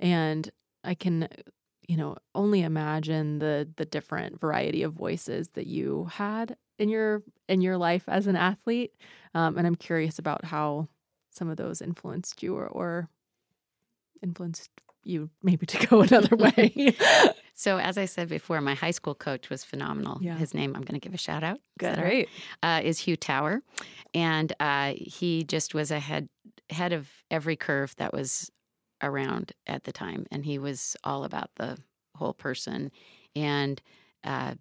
[0.00, 0.50] and
[0.82, 1.28] I can,
[1.86, 7.22] you know, only imagine the the different variety of voices that you had in your
[7.48, 8.92] in your life as an athlete,
[9.34, 10.88] um, and I'm curious about how
[11.30, 13.08] some of those influenced you or, or
[14.22, 14.70] influenced
[15.04, 16.96] you maybe to go another way.
[17.58, 20.18] So as I said before, my high school coach was phenomenal.
[20.20, 20.36] Yeah.
[20.36, 21.56] His name I'm going to give a shout out.
[21.56, 21.98] Is Good.
[21.98, 22.28] all right?
[22.62, 23.62] uh, is Hugh Tower,
[24.14, 26.28] and uh, he just was ahead
[26.70, 28.52] head of every curve that was
[29.02, 31.76] around at the time, and he was all about the
[32.14, 32.92] whole person,
[33.34, 33.82] and
[34.22, 34.54] uh,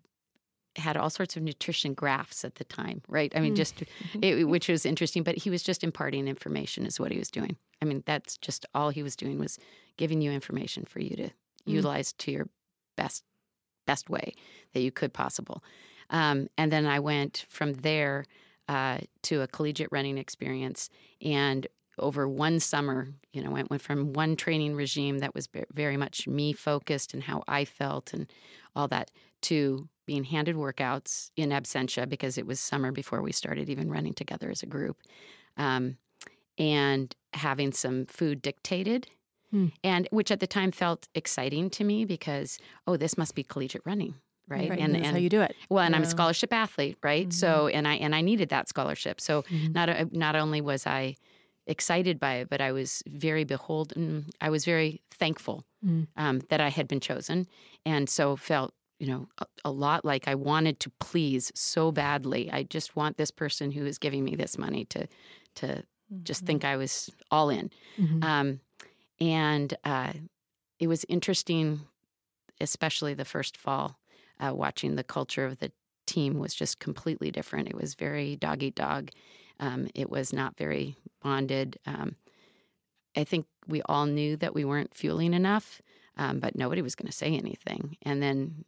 [0.78, 3.02] had all sorts of nutrition graphs at the time.
[3.08, 3.32] Right?
[3.36, 3.58] I mean, Mm.
[3.58, 3.84] just
[4.22, 7.58] it, which was interesting, but he was just imparting information, is what he was doing.
[7.82, 9.58] I mean, that's just all he was doing was
[9.98, 11.30] giving you information for you to
[11.66, 12.50] utilize to your
[12.96, 13.24] best
[13.86, 14.34] best way
[14.74, 15.64] that you could possible.
[16.10, 18.26] Um, and then I went from there
[18.68, 20.90] uh, to a collegiate running experience.
[21.22, 25.64] And over one summer, you know, went, went from one training regime that was ve-
[25.74, 28.28] very much me focused and how I felt and
[28.76, 29.10] all that
[29.44, 34.14] to being handed workouts in absentia because it was summer before we started even running
[34.14, 34.98] together as a group.
[35.58, 35.98] Um,
[36.58, 39.08] and having some food dictated.
[39.52, 39.68] Hmm.
[39.84, 43.84] And which at the time felt exciting to me because, oh, this must be collegiate
[43.86, 44.16] running,
[44.48, 44.72] right?
[44.72, 45.56] and And that's and how you do it.
[45.70, 47.32] well, and I'm a scholarship athlete, right?
[47.32, 49.22] So, and I and I needed that scholarship.
[49.22, 49.74] So, Mhm.
[49.74, 51.16] not uh, not only was I
[51.66, 54.26] excited by it, but I was very beholden.
[54.42, 56.08] I was very thankful Mm.
[56.18, 57.48] um, that I had been chosen,
[57.86, 62.52] and so felt you know a, a lot like I wanted to please so badly.
[62.52, 65.08] I just want this person who is giving me this money to
[65.56, 65.84] to
[66.24, 67.70] just think I was all in.
[67.98, 68.24] Mhm.
[68.24, 68.60] Um,
[69.20, 70.14] and uh,
[70.80, 71.82] it was interesting,
[72.62, 74.00] especially the first fall,
[74.40, 75.72] uh, watching the culture of the
[76.06, 77.68] team was just completely different.
[77.68, 79.10] It was very dog eat dog.
[79.60, 81.78] Um, it was not very bonded.
[81.86, 82.16] Um,
[83.16, 85.82] I think we all knew that we weren't fueling enough,
[86.16, 87.98] um, but nobody was going to say anything.
[88.04, 88.64] And then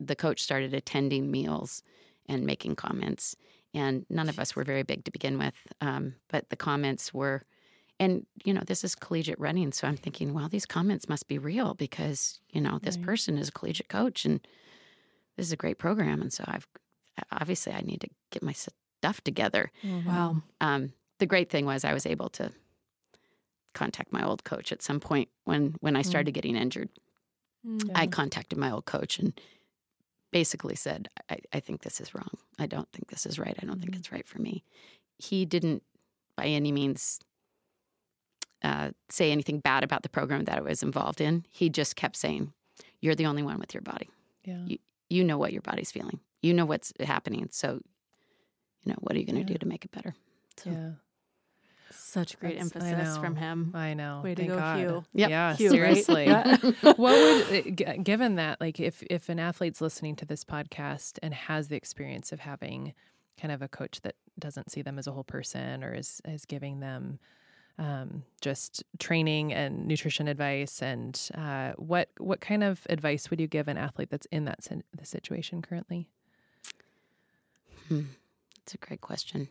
[0.00, 1.82] the coach started attending meals
[2.26, 3.36] and making comments.
[3.74, 7.42] And none of us were very big to begin with, um, but the comments were
[8.00, 11.36] and you know this is collegiate running so i'm thinking well these comments must be
[11.38, 13.04] real because you know this Right.
[13.04, 14.40] person is a collegiate coach and
[15.36, 16.66] this is a great program and so i've
[17.30, 19.70] obviously i need to get my stuff together
[20.06, 20.42] Wow.
[20.62, 22.50] um, the great thing was i was able to
[23.74, 26.06] contact my old coach at some point when when i Mm.
[26.06, 26.88] started getting injured
[27.66, 27.90] Mm.
[27.94, 29.38] i contacted my old coach and
[30.30, 33.66] basically said I, I think this is wrong i don't think this is right i
[33.66, 33.98] don't think Mhm.
[33.98, 34.62] it's right for me
[35.18, 35.82] he didn't
[36.36, 37.20] by any means
[38.62, 41.46] uh, say anything bad about the program that I was involved in.
[41.50, 42.52] He just kept saying,
[43.00, 44.08] "You're the only one with your body.
[44.44, 44.66] yeah
[45.08, 46.20] You know what your body's feeling.
[46.42, 47.48] You know what's happening.
[47.52, 47.80] So,
[48.82, 49.54] you know, what are you going to Yeah.
[49.54, 50.14] do to make it better?"
[50.58, 50.90] So, yeah
[52.10, 53.70] Such great That's- emphasis from him.
[53.74, 54.78] i know Way to Thank go, God.
[54.78, 55.04] Hugh.
[55.14, 55.30] Yep.
[55.30, 56.56] yeah Hugh, seriously Yeah.
[56.96, 61.32] what would uh, given that like if if an athlete's listening to this podcast and
[61.32, 62.94] has the experience of having
[63.40, 66.44] kind of a coach that doesn't see them as a whole person or is is
[66.44, 67.18] giving them
[67.78, 73.46] um, just training and nutrition advice and uh, what what kind of advice would you
[73.46, 76.08] give an athlete that's in that sin- the situation currently
[77.88, 78.02] hmm,
[78.58, 79.48] that's a great question.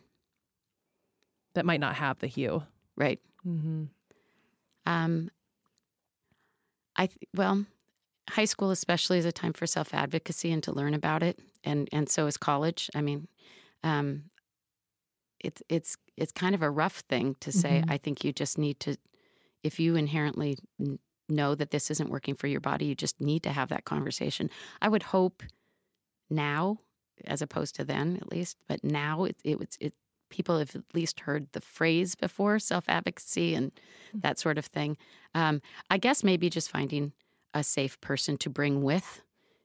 [1.54, 2.62] That might not have the Hugh.
[2.96, 3.20] right.
[3.46, 3.84] Mm-hmm.
[4.86, 5.30] Um,
[6.96, 7.64] I th- well,
[8.30, 11.88] high school especially is a time for self advocacy and to learn about it, and
[11.92, 12.90] and so is college.
[12.94, 13.28] I mean,
[13.82, 14.24] um,
[15.40, 17.82] it's it's it's kind of a rough thing to say.
[17.86, 17.90] Mhm.
[17.90, 18.96] I think you just need to,
[19.62, 20.98] if you inherently n-
[21.28, 24.50] know that this isn't working for your body, you just need to have that conversation.
[24.82, 25.42] I would hope
[26.28, 26.80] now,
[27.24, 29.94] as opposed to then, at least, but now it it was it.
[30.30, 33.72] People have at least heard the phrase before, self advocacy and
[34.14, 34.96] that sort of thing.
[35.34, 35.60] Um,
[35.90, 37.12] I guess maybe just finding
[37.52, 39.22] a safe person to bring with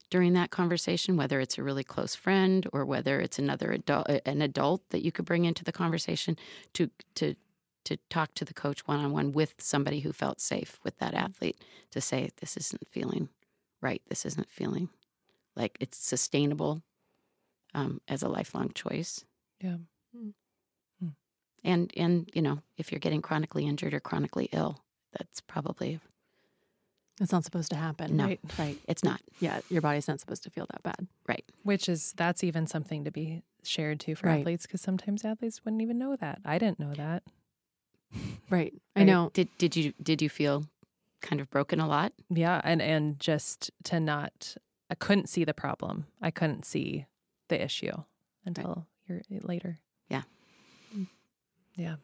[0.10, 4.42] during that conversation, whether it's a really close friend or whether it's another adult, an
[4.42, 6.38] adult that you could bring into the conversation
[6.74, 7.36] to to
[7.86, 11.14] to talk to the coach one on one with somebody who felt safe with that
[11.14, 13.30] athlete to say this isn't feeling
[13.82, 14.90] right, this isn't feeling
[15.56, 16.82] like it's sustainable
[17.76, 19.24] um, as a lifelong choice.
[19.62, 19.78] Yeah.
[21.66, 24.80] And and you know if you're getting chronically injured or chronically ill,
[25.18, 26.00] that's probably
[27.20, 28.16] It's not supposed to happen.
[28.18, 28.26] No.
[28.26, 28.40] Right.
[28.60, 28.78] Right.
[28.88, 29.60] it's not Yeah.
[29.70, 31.08] Your body's not supposed to feel that bad.
[31.28, 31.44] right.
[31.64, 34.40] Which is that's even something to be shared too for Right.
[34.42, 36.40] athletes because sometimes athletes wouldn't even know that.
[36.46, 37.24] I didn't know that.
[38.50, 38.74] Right.
[38.96, 39.06] I Right?
[39.08, 39.32] know.
[39.34, 40.66] Did did you did you feel
[41.22, 42.14] kind of broken a lot?
[42.30, 44.56] Yeah, and and just to not,
[44.92, 46.06] I couldn't see the problem.
[46.22, 47.08] I couldn't see
[47.48, 48.04] the issue
[48.46, 49.80] until you're later.
[51.76, 51.96] Yeah.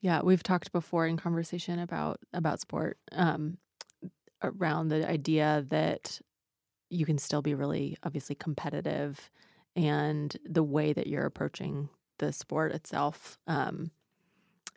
[0.00, 0.20] Yeah.
[0.22, 3.58] We've talked before in conversation about about sport um,
[4.42, 6.20] around the idea that
[6.90, 9.30] you can still be really obviously competitive,
[9.76, 13.90] and the way that you're approaching the sport itself, um,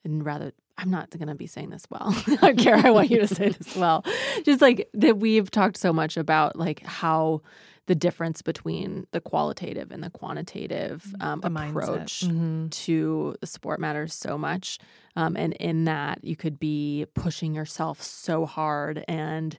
[0.04, 0.54] and rather.
[0.78, 2.14] I'm not going to be saying this well.
[2.42, 2.76] I care.
[2.76, 4.04] I want you to say this well.
[4.44, 7.44] Just like that, we've talked so much about like how
[7.88, 12.72] the difference between the qualitative and the quantitative um, The approach Mhm.
[12.86, 14.80] to the sport matters so much.
[15.16, 19.06] Um, and in that, you could be pushing yourself so hard.
[19.08, 19.58] And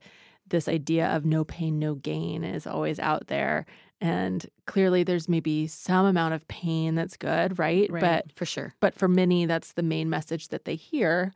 [0.49, 3.65] this idea of no pain, no gain is always out there.
[4.01, 7.91] And clearly, there's maybe some amount of pain that's good, right?
[7.91, 8.01] Right.
[8.01, 8.75] But For sure.
[8.81, 11.33] but for many, that's the main message that they hear.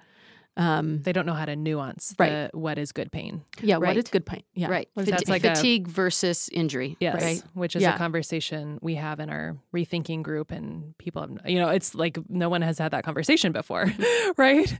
[0.60, 2.50] Um, They don't know how to nuance Right.
[2.52, 3.42] the, what is good pain.
[3.62, 3.96] yeah, what Right.
[3.96, 4.42] is good pain?
[4.54, 4.88] Yeah, right.
[4.96, 6.96] Fati- That's like a- fatigue versus injury.
[7.00, 7.42] Yes, Right.
[7.54, 7.94] which is Yeah.
[7.94, 12.18] a conversation we have in our rethinking group, and people have, you know, it's like
[12.28, 13.86] no one has had that conversation before,
[14.36, 14.70] right?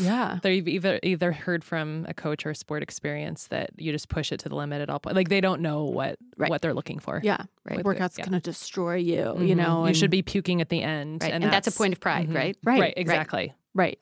[0.00, 4.08] yeah, They've either either heard from a coach or a sport experience that you just
[4.08, 5.14] push it to the limit at all points.
[5.14, 6.50] Like they don't know what Right.
[6.50, 7.20] what they're looking for.
[7.22, 7.44] yeah.
[7.64, 7.84] Right.
[7.84, 8.24] Workout's yeah.
[8.24, 9.56] going to destroy you, you Mhm.
[9.56, 9.86] know.
[9.86, 11.32] you should be puking at the end, Right.
[11.32, 12.34] And, that's, a point of pride, Mhm.
[12.34, 12.56] right?
[12.64, 13.54] right, right, exactly.
[13.74, 13.98] right.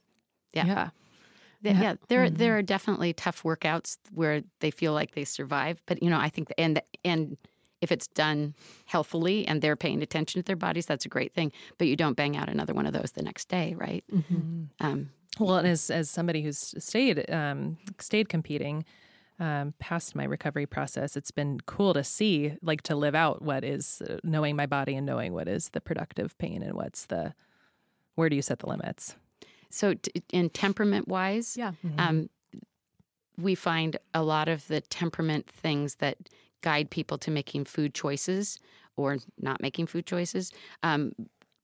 [0.54, 0.66] Yeah.
[0.66, 0.88] yeah.
[1.62, 1.82] Th- Yeah.
[1.82, 2.36] Yeah, there Mhm.
[2.38, 6.28] there are definitely tough workouts where they feel like they survive, but you know, I
[6.28, 7.36] think and and
[7.80, 8.54] if it's done
[8.86, 11.50] healthily and they're paying attention to their bodies, that's a great thing.
[11.78, 14.04] But you don't bang out another one of those the next day, right?
[14.12, 14.68] Mhm.
[14.80, 18.84] Um, Well, and as as somebody who's stayed um, stayed competing
[19.38, 23.64] um, past my recovery process, it's been cool to see, like, to live out what
[23.64, 27.34] is uh, knowing my body and knowing what is the productive pain and what's the
[28.16, 29.16] where do you set the limits.
[29.70, 31.72] So, t- in temperament wise, Yeah.
[31.98, 32.28] um,
[33.38, 36.16] we find a lot of the temperament things that
[36.60, 38.58] guide people to making food choices
[38.96, 40.52] or not making food choices
[40.82, 41.12] um,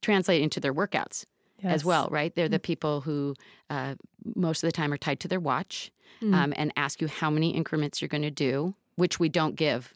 [0.01, 1.25] translate into their workouts.
[1.63, 2.35] as well, right?
[2.35, 3.33] They're the people who
[3.71, 3.95] uh,
[4.35, 5.91] most of the time are tied to their watch
[6.21, 6.33] Mm.
[6.33, 9.93] um, and ask you how many increments you're going to do, which we don't give,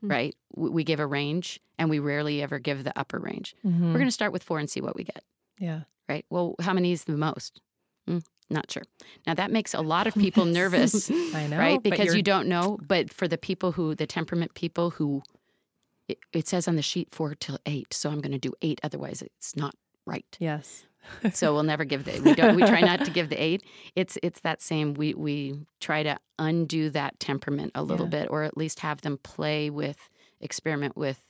[0.00, 0.10] Hmm.
[0.10, 0.36] right?
[0.54, 3.54] We, give a range and we rarely ever give the upper range.
[3.64, 3.80] Mhm.
[3.92, 5.22] We're going to start with four and see what we get,
[5.58, 5.80] yeah.
[6.08, 6.24] right?
[6.30, 7.60] Well, how many is the most?
[8.08, 8.84] Mm, not sure.
[9.26, 11.82] Now that makes a lot of people nervous, I know, right?
[11.82, 12.78] Because you don't know.
[12.86, 15.22] But for the people who, the temperament people who,
[16.08, 18.80] it, it says on the sheet four till eight, so I'm going to do eight.
[18.82, 19.74] Otherwise, it's not
[20.06, 20.84] right yes,
[21.32, 23.64] so we'll never give the we don't we try not to give the eight
[23.96, 28.10] it's it's that same we we try to undo that temperament a little Yeah.
[28.20, 30.08] bit or at least have them play with
[30.40, 31.20] experiment with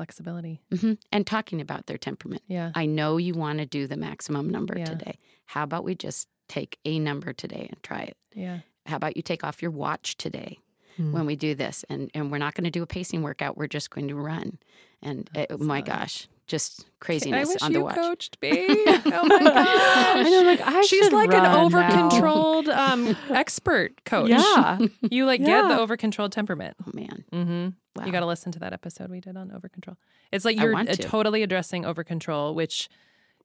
[0.00, 0.60] flexibility.
[0.72, 2.42] mhm, and talking about their temperament.
[2.48, 4.86] Yeah, i know you want to do the maximum number Yeah.
[4.86, 5.18] today.
[5.44, 8.16] How about we just take a number today and try it?
[8.34, 10.58] Yeah, how about you take off your watch today
[10.98, 11.12] Mm.
[11.12, 11.84] when we do this?
[11.90, 13.56] And and we're not going to do a pacing workout.
[13.58, 14.58] We're just going to run.
[15.02, 18.50] And uh, That's my gosh just I craziness wish on the you watch coached me.
[18.68, 19.66] oh my gosh.
[20.16, 24.28] I know, like, I She's like an over controlled um, expert coach.
[24.30, 24.78] Yeah.
[25.10, 25.78] You like get the Yeah.
[25.80, 26.76] over controlled temperament.
[26.86, 27.68] oh man Mm-hmm.
[27.96, 29.96] wow You got to listen to that episode we did on over control.
[30.32, 30.96] It's like you're uh, to.
[30.96, 32.88] totally addressing over control, which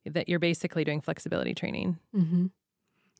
[0.04, 2.50] that you're basically doing flexibility training, Mhm.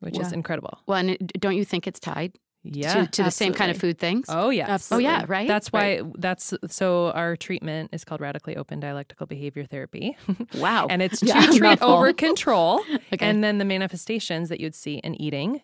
[0.00, 0.78] which is incredible.
[0.86, 2.38] Well, and it, don't you think it's tied?
[2.72, 3.04] Yeah.
[3.04, 4.26] to, to the same kind of food things.
[4.28, 4.76] Oh yeah.
[4.90, 5.46] Oh yeah, right.
[5.48, 10.16] That's why that's so our treatment is called radically open dialectical behavior therapy.
[10.58, 10.86] Wow.
[10.88, 11.90] and it's Yeah, to treat mouthful.
[11.90, 12.80] over control
[13.12, 13.26] Okay.
[13.26, 15.62] and then the manifestations that you'd see in eating,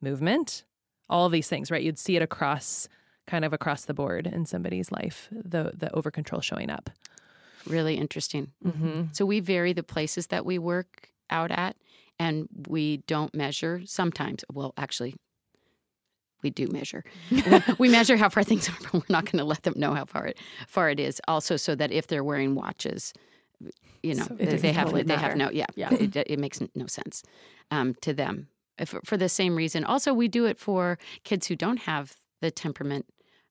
[0.00, 0.64] movement,
[1.08, 1.82] all of these things, right?
[1.82, 2.88] You'd see it across
[3.26, 6.90] kind of across the board in somebody's life, the the over control showing up.
[7.66, 8.52] really interesting.
[8.64, 9.02] Mm-hmm.
[9.12, 11.76] So we vary the places that we work out at,
[12.18, 14.44] and we don't measure sometimes.
[14.52, 15.14] Well, actually,
[16.42, 17.04] we do measure.
[17.78, 20.04] we measure how far things are, but we're not going to let them know how
[20.04, 21.20] far it far it is.
[21.28, 23.12] Also, so that if they're wearing watches,
[24.02, 25.92] you know, So it they, have totally they have no yeah, Yeah.
[25.92, 27.22] It, it makes no sense
[27.70, 29.84] um, to them if, for the same reason.
[29.84, 33.06] Also, we do it for kids who don't have the temperament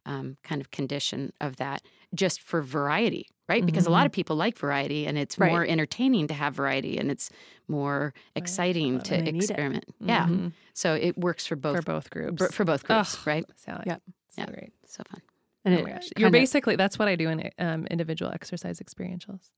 [0.05, 1.83] um, kind of condition of that,
[2.13, 3.65] just for variety, right?
[3.65, 5.43] Because a lot of people like variety, and it's Mm-hmm.
[5.43, 5.51] Right.
[5.51, 7.29] more entertaining to have variety, and it's
[7.67, 9.49] more exciting Well, to they need it.
[9.49, 9.85] experiment.
[9.99, 10.51] Yeah, Mhm.
[10.73, 12.37] so it works for both For both groups.
[12.41, 13.27] for, for both groups, Ugh.
[13.27, 13.45] right?
[13.55, 13.83] Sally.
[13.87, 14.01] Yep.
[14.29, 14.45] So Yeah.
[14.55, 14.71] great.
[14.85, 15.21] So fun.
[15.65, 16.09] And Oh it my gosh.
[16.17, 19.51] You're basically that's what I do in um, individual exercise experientials.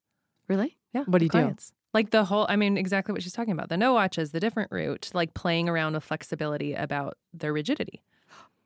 [0.47, 0.75] Really?
[0.93, 1.03] Yeah.
[1.05, 1.39] What do you with do?
[1.39, 1.73] clients.
[1.93, 3.69] Like the whole, I mean, exactly what she's talking about.
[3.69, 8.01] The no watches, the different route, like playing around with flexibility about their rigidity.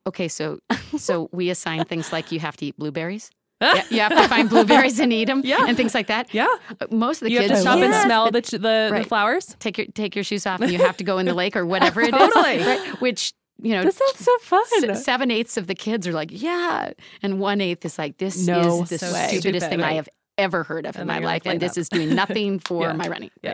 [0.10, 0.60] Okay, so
[0.98, 3.30] so we assign things like you have to eat blueberries.
[3.60, 5.66] Yeah, you have to find blueberries and eat them, Yeah.
[5.68, 6.34] and things like that.
[6.34, 6.48] Yeah.
[6.92, 9.56] Most of the you have kids to stop and smell the, ch- the, the flowers.
[9.60, 11.66] take your take your shoes off, and you have to go in the lake or
[11.66, 12.20] whatever it is.
[12.34, 12.60] Totally.
[12.60, 13.02] right?
[13.02, 14.64] Which you know, This sounds so fun.
[14.92, 16.92] S- seven eighths of the kids are like, yeah,
[17.24, 19.70] and one eighth is like, this No is the So stupidest stupid.
[19.70, 21.78] thing I have ever heard of in my life, like, and light this up.
[21.80, 22.94] is doing nothing for Yeah.
[22.94, 23.32] my running.
[23.42, 23.54] Yeah.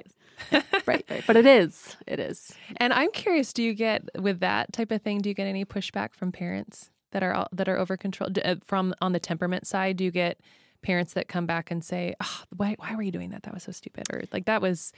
[0.86, 1.24] right, right.
[1.26, 1.96] But it is.
[2.06, 2.52] It is.
[2.78, 5.20] And I'm curious, do you get with that type of thing?
[5.22, 8.94] Do you get any pushback from parents that are that are over control uh, from
[9.02, 9.98] on the temperament side?
[9.98, 10.40] Do you get
[10.84, 13.44] parents that come back and say, oh, "Why why were you doing that?
[13.44, 14.92] That was so stupid," or like that was.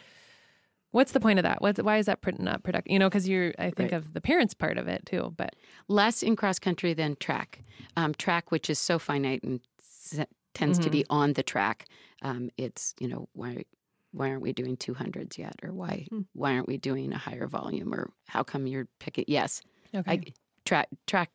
[0.92, 1.62] What's the point of that?
[1.62, 2.90] What's, why is that not productive?
[2.90, 3.94] You know, because you're, I think Right.
[3.94, 5.34] of the parents part of it too.
[5.36, 5.54] But
[5.90, 7.64] Less in cross country than track.
[7.98, 11.14] Um, track, which is so finite and s- tends to be Mm-hmm.
[11.14, 11.86] on the track.
[12.22, 13.66] Um, it's you know why
[14.12, 16.22] why aren't we doing two hundreds yet, or why Hmm.
[16.32, 19.26] why aren't we doing a higher volume, or how come you're picking?
[19.28, 19.62] Yes,
[19.94, 20.12] okay.
[20.12, 20.24] I,
[20.64, 21.30] track track.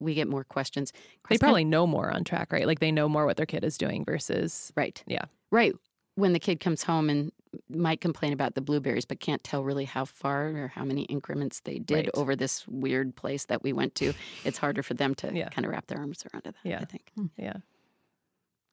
[0.00, 0.92] We get more questions.
[0.92, 2.66] they Cross probably know more on track, right?
[2.66, 5.02] Like they know more what their kid is doing versus Right.
[5.06, 5.24] Yeah.
[5.50, 5.74] Right.
[6.16, 7.30] When the kid comes home and
[7.70, 11.60] might complain about the blueberries, but can't tell really how far or how many increments
[11.60, 12.10] they did Right.
[12.14, 14.12] over this weird place that we went to,
[14.44, 15.48] it's harder for them to Yeah.
[15.48, 16.54] kind of wrap their arms around it.
[16.64, 16.80] Yeah.
[16.80, 17.10] I think.
[17.14, 17.26] Hmm.
[17.38, 17.56] yeah.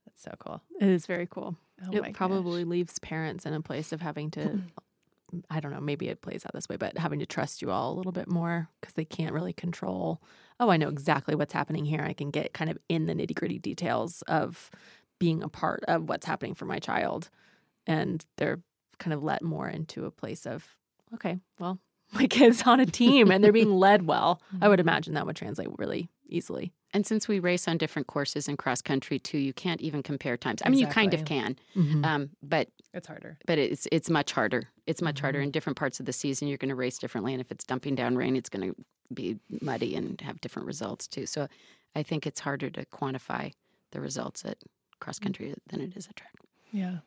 [0.05, 0.61] That's so cool.
[0.81, 1.55] It is very cool.
[1.81, 2.13] Oh my it gosh.
[2.13, 4.59] probably leaves parents in a place of having to
[5.49, 7.93] I don't know, maybe it plays out this way, but having to trust you all
[7.93, 10.21] a little bit more because they can't really control.
[10.59, 12.01] Oh, I know exactly what's happening here.
[12.01, 14.69] I can get kind of in the nitty gritty details of
[15.19, 17.29] being a part of what's happening for my child.
[17.87, 18.61] And they're
[18.99, 20.65] kind of let more into a place of,
[21.13, 21.79] okay, well,
[22.13, 24.41] my kid's on a team and they're being led well.
[24.61, 26.71] I would imagine that would translate really easily.
[26.95, 30.37] And since we race on different courses in cross country too, you can't even compare
[30.37, 30.61] times.
[30.63, 31.55] I mean, you kind of Exactly.
[31.75, 33.39] can, um, but It's harder.
[33.47, 34.69] but it's it's much harder.
[34.85, 35.45] It's much harder Mm-hmm.
[35.45, 36.47] in different parts of the season.
[36.47, 38.75] You're going to race differently, and if it's dumping down rain, it's going to
[39.13, 41.25] be muddy and have different results too.
[41.25, 41.47] So,
[41.95, 43.53] I think it's harder to quantify
[43.91, 44.57] the results at
[44.99, 46.33] cross country than it is at track.
[46.71, 46.97] Yeah.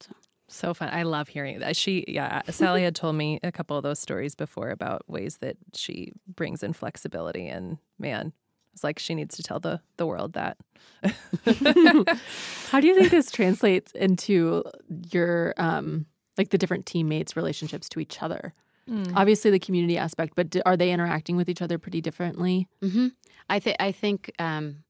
[0.00, 0.12] So.
[0.48, 0.90] So fun.
[0.92, 1.74] I love hearing that.
[1.74, 5.56] She, yeah, Sally had told me a couple of those stories before about ways that
[5.74, 7.46] she brings in flexibility.
[7.48, 8.32] And man,
[8.74, 10.58] it's like she needs to tell the, the world that.
[12.70, 14.64] How do you think this translates into
[15.10, 16.06] your um
[16.38, 18.54] like the different teammates' relationships to each other?
[19.14, 22.68] Obviously, the community aspect, but do, are they interacting with each other pretty differently?
[22.82, 23.08] hmm
[23.48, 24.84] I think I think um,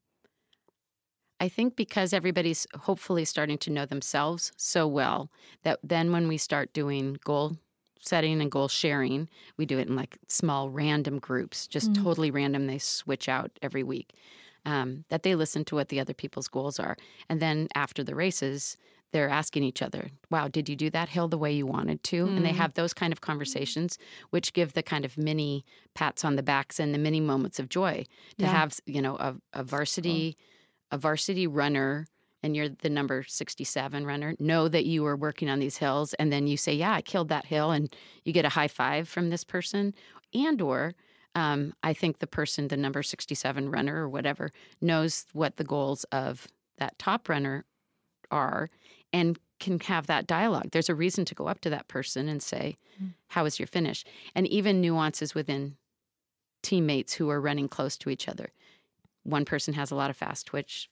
[1.39, 5.29] I think because everybody's hopefully starting to know themselves so well
[5.63, 7.57] that then when we start doing goal
[7.99, 9.27] setting and goal sharing,
[9.57, 11.95] we do it in like small random groups, just Mm.
[11.95, 12.67] totally random.
[12.67, 14.13] They switch out every week.
[14.67, 16.97] Um, that they listen to what the other people's goals are,
[17.29, 18.77] and then after the races,
[19.15, 22.25] they're asking each other, "Wow, did you do that hill the way you wanted to?"
[22.35, 22.57] And they Mm.
[22.57, 23.97] have those kind of conversations,
[24.29, 25.63] which give the kind of mini
[25.93, 28.03] pats on the backs and the mini moments of joy
[28.39, 28.51] to Yeah.
[28.51, 30.35] have you know a, a varsity
[30.91, 32.07] a varsity runner
[32.43, 36.31] and you're the number 67 runner know that you were working on these hills and
[36.31, 37.95] then you say yeah i killed that hill and
[38.25, 39.93] you get a high five from this person
[40.33, 40.93] and or
[41.33, 44.51] um, i think the person the number 67 runner or whatever
[44.81, 46.47] knows what the goals of
[46.77, 47.65] that top runner
[48.31, 48.69] are
[49.15, 50.71] and can have that dialogue.
[50.71, 53.11] There's a reason to go up to that person and say mm.
[53.29, 54.03] how was your finish?
[54.35, 55.77] And even nuances within
[56.61, 58.49] teammates who are running close to each other.
[59.23, 60.89] One person has a lot of fast twitch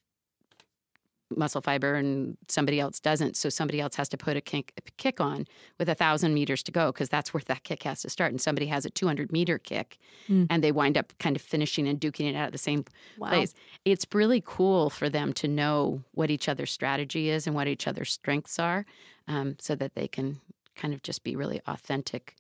[1.38, 3.36] muscle fiber and somebody else doesn't.
[3.38, 5.46] So somebody else has to put a kick, a kick on
[5.80, 8.32] with a thousand meters to go because that's where that kick has to start.
[8.32, 9.98] And somebody has a 200 meter kick
[10.30, 10.48] Mm.
[10.50, 12.86] and they wind up kind of finishing and duking it out at the same
[13.18, 13.30] Wow.
[13.30, 13.54] place.
[13.84, 17.88] It's really cool for them to know what each other's strategy is and what each
[17.88, 18.86] other's strengths are
[19.28, 20.40] um, so that they can
[20.76, 22.36] kind of just be really authentic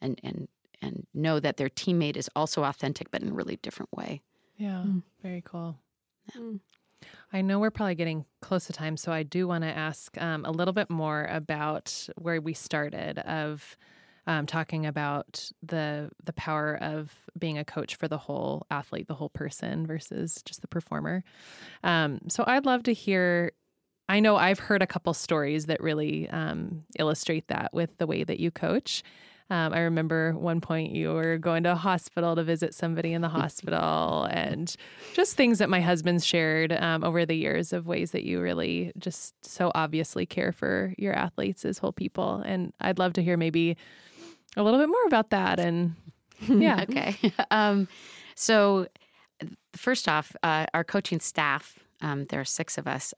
[0.00, 0.48] and, and,
[0.80, 4.22] and know that their teammate is also authentic but in a really different way.
[4.56, 5.02] Yeah, Mm.
[5.22, 5.76] very cool.
[6.36, 6.60] Mm.
[7.34, 10.44] I know we're probably getting close to time, so I do want to ask um,
[10.44, 13.76] a little bit more about where we started of
[14.28, 19.14] um, talking about the the power of being a coach for the whole athlete, the
[19.14, 21.24] whole person versus just the performer.
[21.82, 23.50] Um, so I'd love to hear.
[24.08, 28.22] I know I've heard a couple stories that really um, illustrate that with the way
[28.22, 29.02] that you coach.
[29.50, 33.20] Um, I remember one point you were going to a hospital to visit somebody in
[33.20, 34.74] the hospital, and
[35.12, 38.92] just things that my husband's shared um, over the years of ways that you really
[38.98, 42.42] just so obviously care for your athletes as whole people.
[42.44, 43.76] And I'd love to hear maybe
[44.56, 45.60] a little bit more about that.
[45.60, 45.94] And
[46.48, 47.16] yeah, Okay.
[47.50, 47.86] um,
[48.34, 48.88] so,
[49.76, 53.14] first off, uh, our coaching staff, um, there are six of us.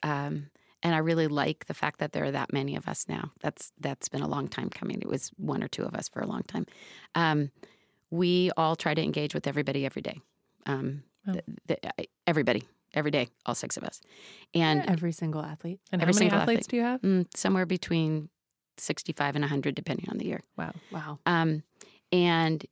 [0.87, 3.32] And I really like the fact that there are that many of us now.
[3.41, 4.99] That's that's been a long time coming.
[5.03, 6.64] It was one or two of us for a long time.
[7.16, 7.51] Um,
[8.11, 10.20] we all try to engage with everybody every day.
[10.66, 11.32] Um, Oh.
[11.32, 12.62] th- th- everybody,
[12.95, 14.01] every day, all six of us,
[14.55, 15.80] and Every single athlete.
[15.91, 16.70] and Every how many single athletes athlete.
[16.70, 17.01] do you have?
[17.03, 18.28] mm, somewhere between
[18.78, 20.43] sixty-five and hundred, depending on the year.
[20.57, 20.72] Wow.
[20.93, 21.18] Wow.
[21.26, 21.64] um,
[22.12, 22.64] and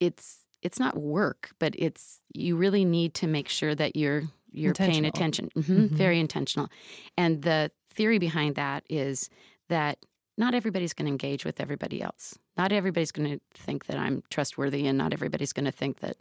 [0.00, 4.22] it's it's not work, but it's you really need to make sure that you're
[4.52, 5.50] you're paying attention.
[5.54, 5.90] hmm Mhm.
[5.90, 6.68] Very intentional.
[7.16, 9.28] And the theory behind that is
[9.68, 9.98] that
[10.38, 12.38] not everybody's going to engage with everybody else.
[12.56, 16.16] Not everybody's going to think that I'm trustworthy, and not everybody's going to think that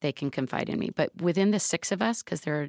[0.00, 0.90] they can confide in me.
[0.90, 2.68] But within the six of us, because there are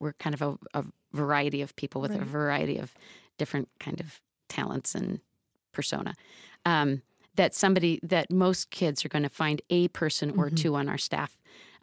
[0.00, 2.92] we're kind of a, a variety of people with a variety of
[3.38, 5.20] different kind of talents and
[5.72, 6.14] persona.
[6.64, 7.02] Um,
[7.36, 10.56] that somebody that most kids are going to find a person or Mhm.
[10.56, 11.36] two on our staff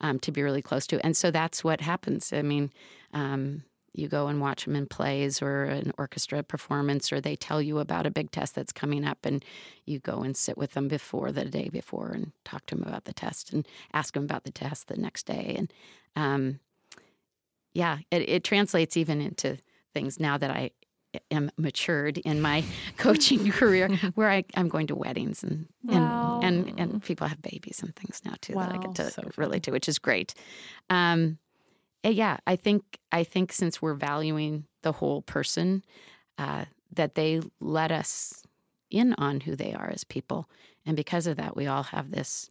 [0.04, 2.32] um, to be really close to, and so that's what happens.
[2.32, 2.72] I mean,
[3.14, 7.62] um, you go and watch them in plays or an orchestra performance, or they tell
[7.62, 9.44] you about a big test that's coming up, and
[9.86, 13.06] you go and sit with them before the day before and talk to them about
[13.06, 15.74] the test and ask them about the test the next day, and
[16.16, 16.60] um,
[17.74, 19.58] yeah, it, it translates even into
[19.94, 20.72] things now that I
[21.32, 22.64] am matured in my
[22.98, 26.40] coaching career, where I, I'm going to weddings and and, Wow.
[26.42, 29.64] and and people have babies and things now too that I get to so relate
[29.64, 30.34] to, which is great.
[30.90, 31.38] Um,
[32.04, 35.84] eh, yeah, I think I think since we're valuing the whole person,
[36.38, 38.44] uh, that they let us
[38.90, 40.50] in on who they are as people,
[40.86, 42.50] and because of that, we all have this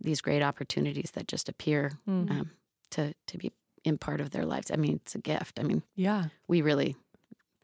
[0.00, 2.30] these great opportunities that just appear Mm.
[2.30, 2.50] um,
[2.90, 3.52] to to be
[3.84, 4.70] in part of their lives.
[4.70, 5.58] I mean, it's a gift.
[5.58, 6.24] I mean, Yeah.
[6.48, 6.96] we really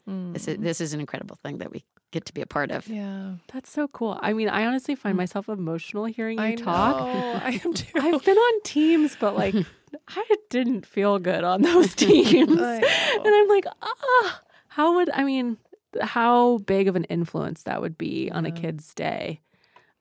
[0.09, 0.33] Mm.
[0.35, 2.87] this is, this is an incredible thing that we get to be a part of.
[2.89, 3.35] yeah.
[3.53, 4.19] That's so cool.
[4.23, 5.19] I mean, I honestly find Mm.
[5.19, 6.99] myself emotional hearing you I talk.
[6.99, 7.41] know.
[7.45, 7.93] I am too.
[7.97, 9.55] I've been on teams, but like
[10.09, 12.61] I didn't feel good on those teams.
[12.61, 12.85] And
[13.27, 15.57] I'm like, ah, how would I mean,
[16.01, 19.41] how big of an influence that would be on a kid's day?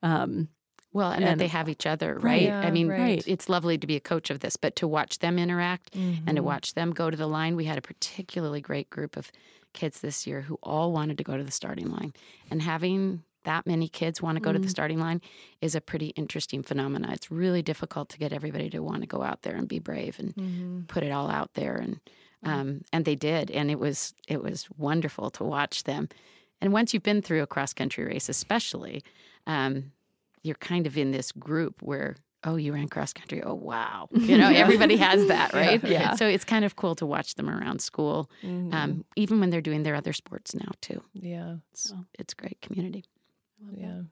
[0.02, 0.48] Um,
[0.92, 2.22] Well, and, that they have each other, Right.
[2.22, 2.42] right?
[2.44, 3.22] Yeah, I mean, right.
[3.26, 6.42] it's lovely to be a coach of this, but to watch them interact and to
[6.42, 6.44] Mhm.
[6.44, 9.30] watch them go to the line, we had a particularly great group of
[9.76, 12.12] kids this year who all wanted to go to the starting line.
[12.50, 14.70] And having that many kids want to go to the Mm.
[14.76, 15.20] starting line
[15.60, 17.12] is a pretty interesting phenomenon.
[17.12, 20.18] It's really difficult to get everybody to want to go out there and be brave
[20.18, 20.88] and Mhm.
[20.88, 22.00] put it all out there and
[22.44, 22.48] Mm.
[22.50, 26.08] um, and they did and it was it was wonderful to watch them
[26.60, 29.02] and once you've been through a cross country race especially
[29.46, 29.92] um,
[30.42, 32.16] you're kind of in this group where
[32.46, 36.14] oh you ran cross country oh wow you know everybody has that right Yeah.
[36.14, 38.72] so it's kind of cool to watch them around school Mhm.
[38.72, 41.56] um, even when they're doing their other sports now too yeah.
[41.72, 42.04] it's, Wow.
[42.18, 43.04] it's great community
[43.76, 44.02] Yeah.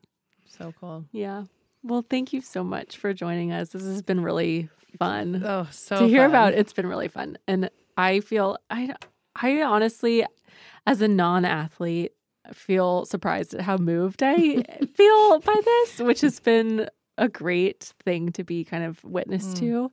[0.46, 1.04] So cool.
[1.12, 1.44] yeah.
[1.82, 3.70] Well, thank you so much for joining us.
[3.70, 4.68] This has been really
[4.98, 5.42] fun.
[5.44, 6.30] Oh, so to hear fun.
[6.30, 8.94] about it's been really fun and i feel i
[9.36, 10.24] i honestly
[10.86, 12.12] as a non-athlete
[12.52, 14.62] feel surprised at how moved i
[14.94, 16.88] feel by this which has been
[17.18, 19.58] a great thing to be kind of witness Mm.
[19.60, 19.92] to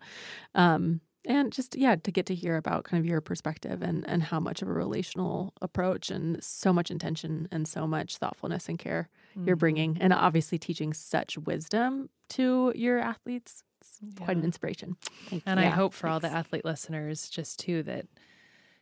[0.55, 4.24] um and just yeah to get to hear about kind of your perspective and and
[4.24, 8.80] how much of a relational approach and so much intention and so much thoughtfulness and
[8.80, 9.09] care
[9.45, 9.59] you're Mhm.
[9.59, 14.97] bringing and obviously teaching such wisdom to your athletes it's quite an inspiration
[15.30, 15.65] Thank And you.
[15.65, 18.07] I Yeah, hope for all the athlete listeners, just too, that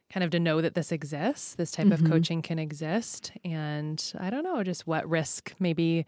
[0.09, 1.93] kind of to know that this exists, this type Mhm.
[1.93, 3.31] of coaching can exist.
[3.45, 6.05] And I don't know, just what risk maybe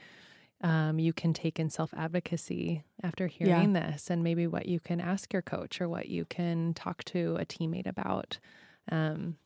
[0.64, 3.48] um, you can take in self advocacy after Yeah.
[3.56, 7.04] hearing this, and maybe what you can ask your coach or what you can talk
[7.06, 8.40] to a teammate about.
[8.92, 9.38] Um,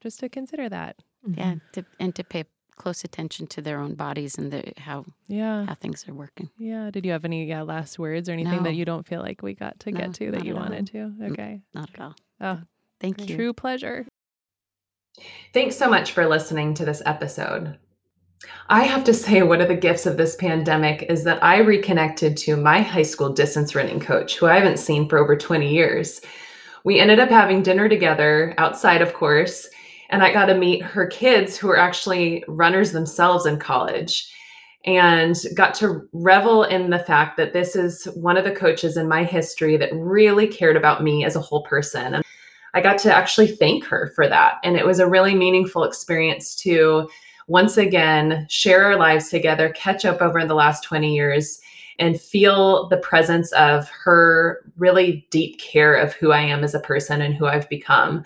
[0.00, 0.96] just to consider that.
[1.26, 2.44] Yeah, to, and to pay
[2.76, 5.64] close attention to their own bodies and the, how Yeah.
[5.66, 6.50] how things are working.
[6.58, 6.90] Yeah.
[6.90, 8.62] Did you have any uh, last words or anything No.
[8.64, 10.62] that you don't feel like we got to No, get to that you at all.
[10.64, 11.12] wanted to?
[11.32, 11.62] Okay.
[11.72, 12.14] Not at all.
[12.40, 12.60] Oh,
[13.00, 13.36] Thank you.
[13.36, 14.06] true pleasure.
[15.52, 17.78] Thanks so much for listening to this episode.
[18.68, 22.36] I have to say, one of the gifts of this pandemic is that I reconnected
[22.38, 26.20] to my high school distance running coach, who I haven't seen for over 20 years.
[26.84, 29.68] We ended up having dinner together outside, of course,
[30.10, 34.30] and I got to meet her kids who are actually runners themselves in college
[34.86, 39.08] and got to revel in the fact that this is one of the coaches in
[39.08, 42.14] my history that really cared about me as a whole person.
[42.14, 42.24] And
[42.74, 44.56] I got to actually thank her for that.
[44.62, 47.08] And it was a really meaningful experience to
[47.46, 51.60] once again share our lives together, catch up over the last 20 years,
[51.98, 56.80] and feel the presence of her really deep care of who I am as a
[56.80, 58.24] person and who I've become.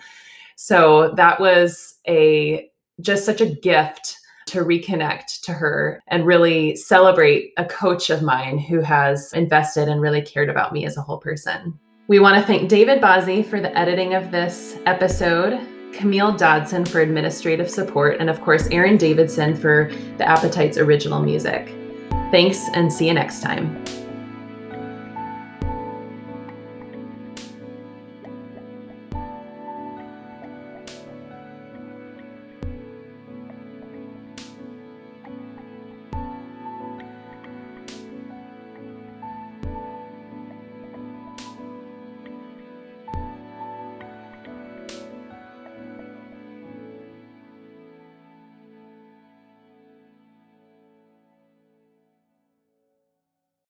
[0.55, 2.69] So that was a
[3.01, 4.17] just such a gift
[4.47, 10.01] to reconnect to her and really celebrate a coach of mine who has invested and
[10.01, 11.79] really cared about me as a whole person.
[12.07, 15.59] We want to thank David Bazzi for the editing of this episode,
[15.93, 21.73] Camille Dodson for administrative support, and of course, Aaron Davidson for the Appetite's original music.
[22.31, 23.83] Thanks and see you next time.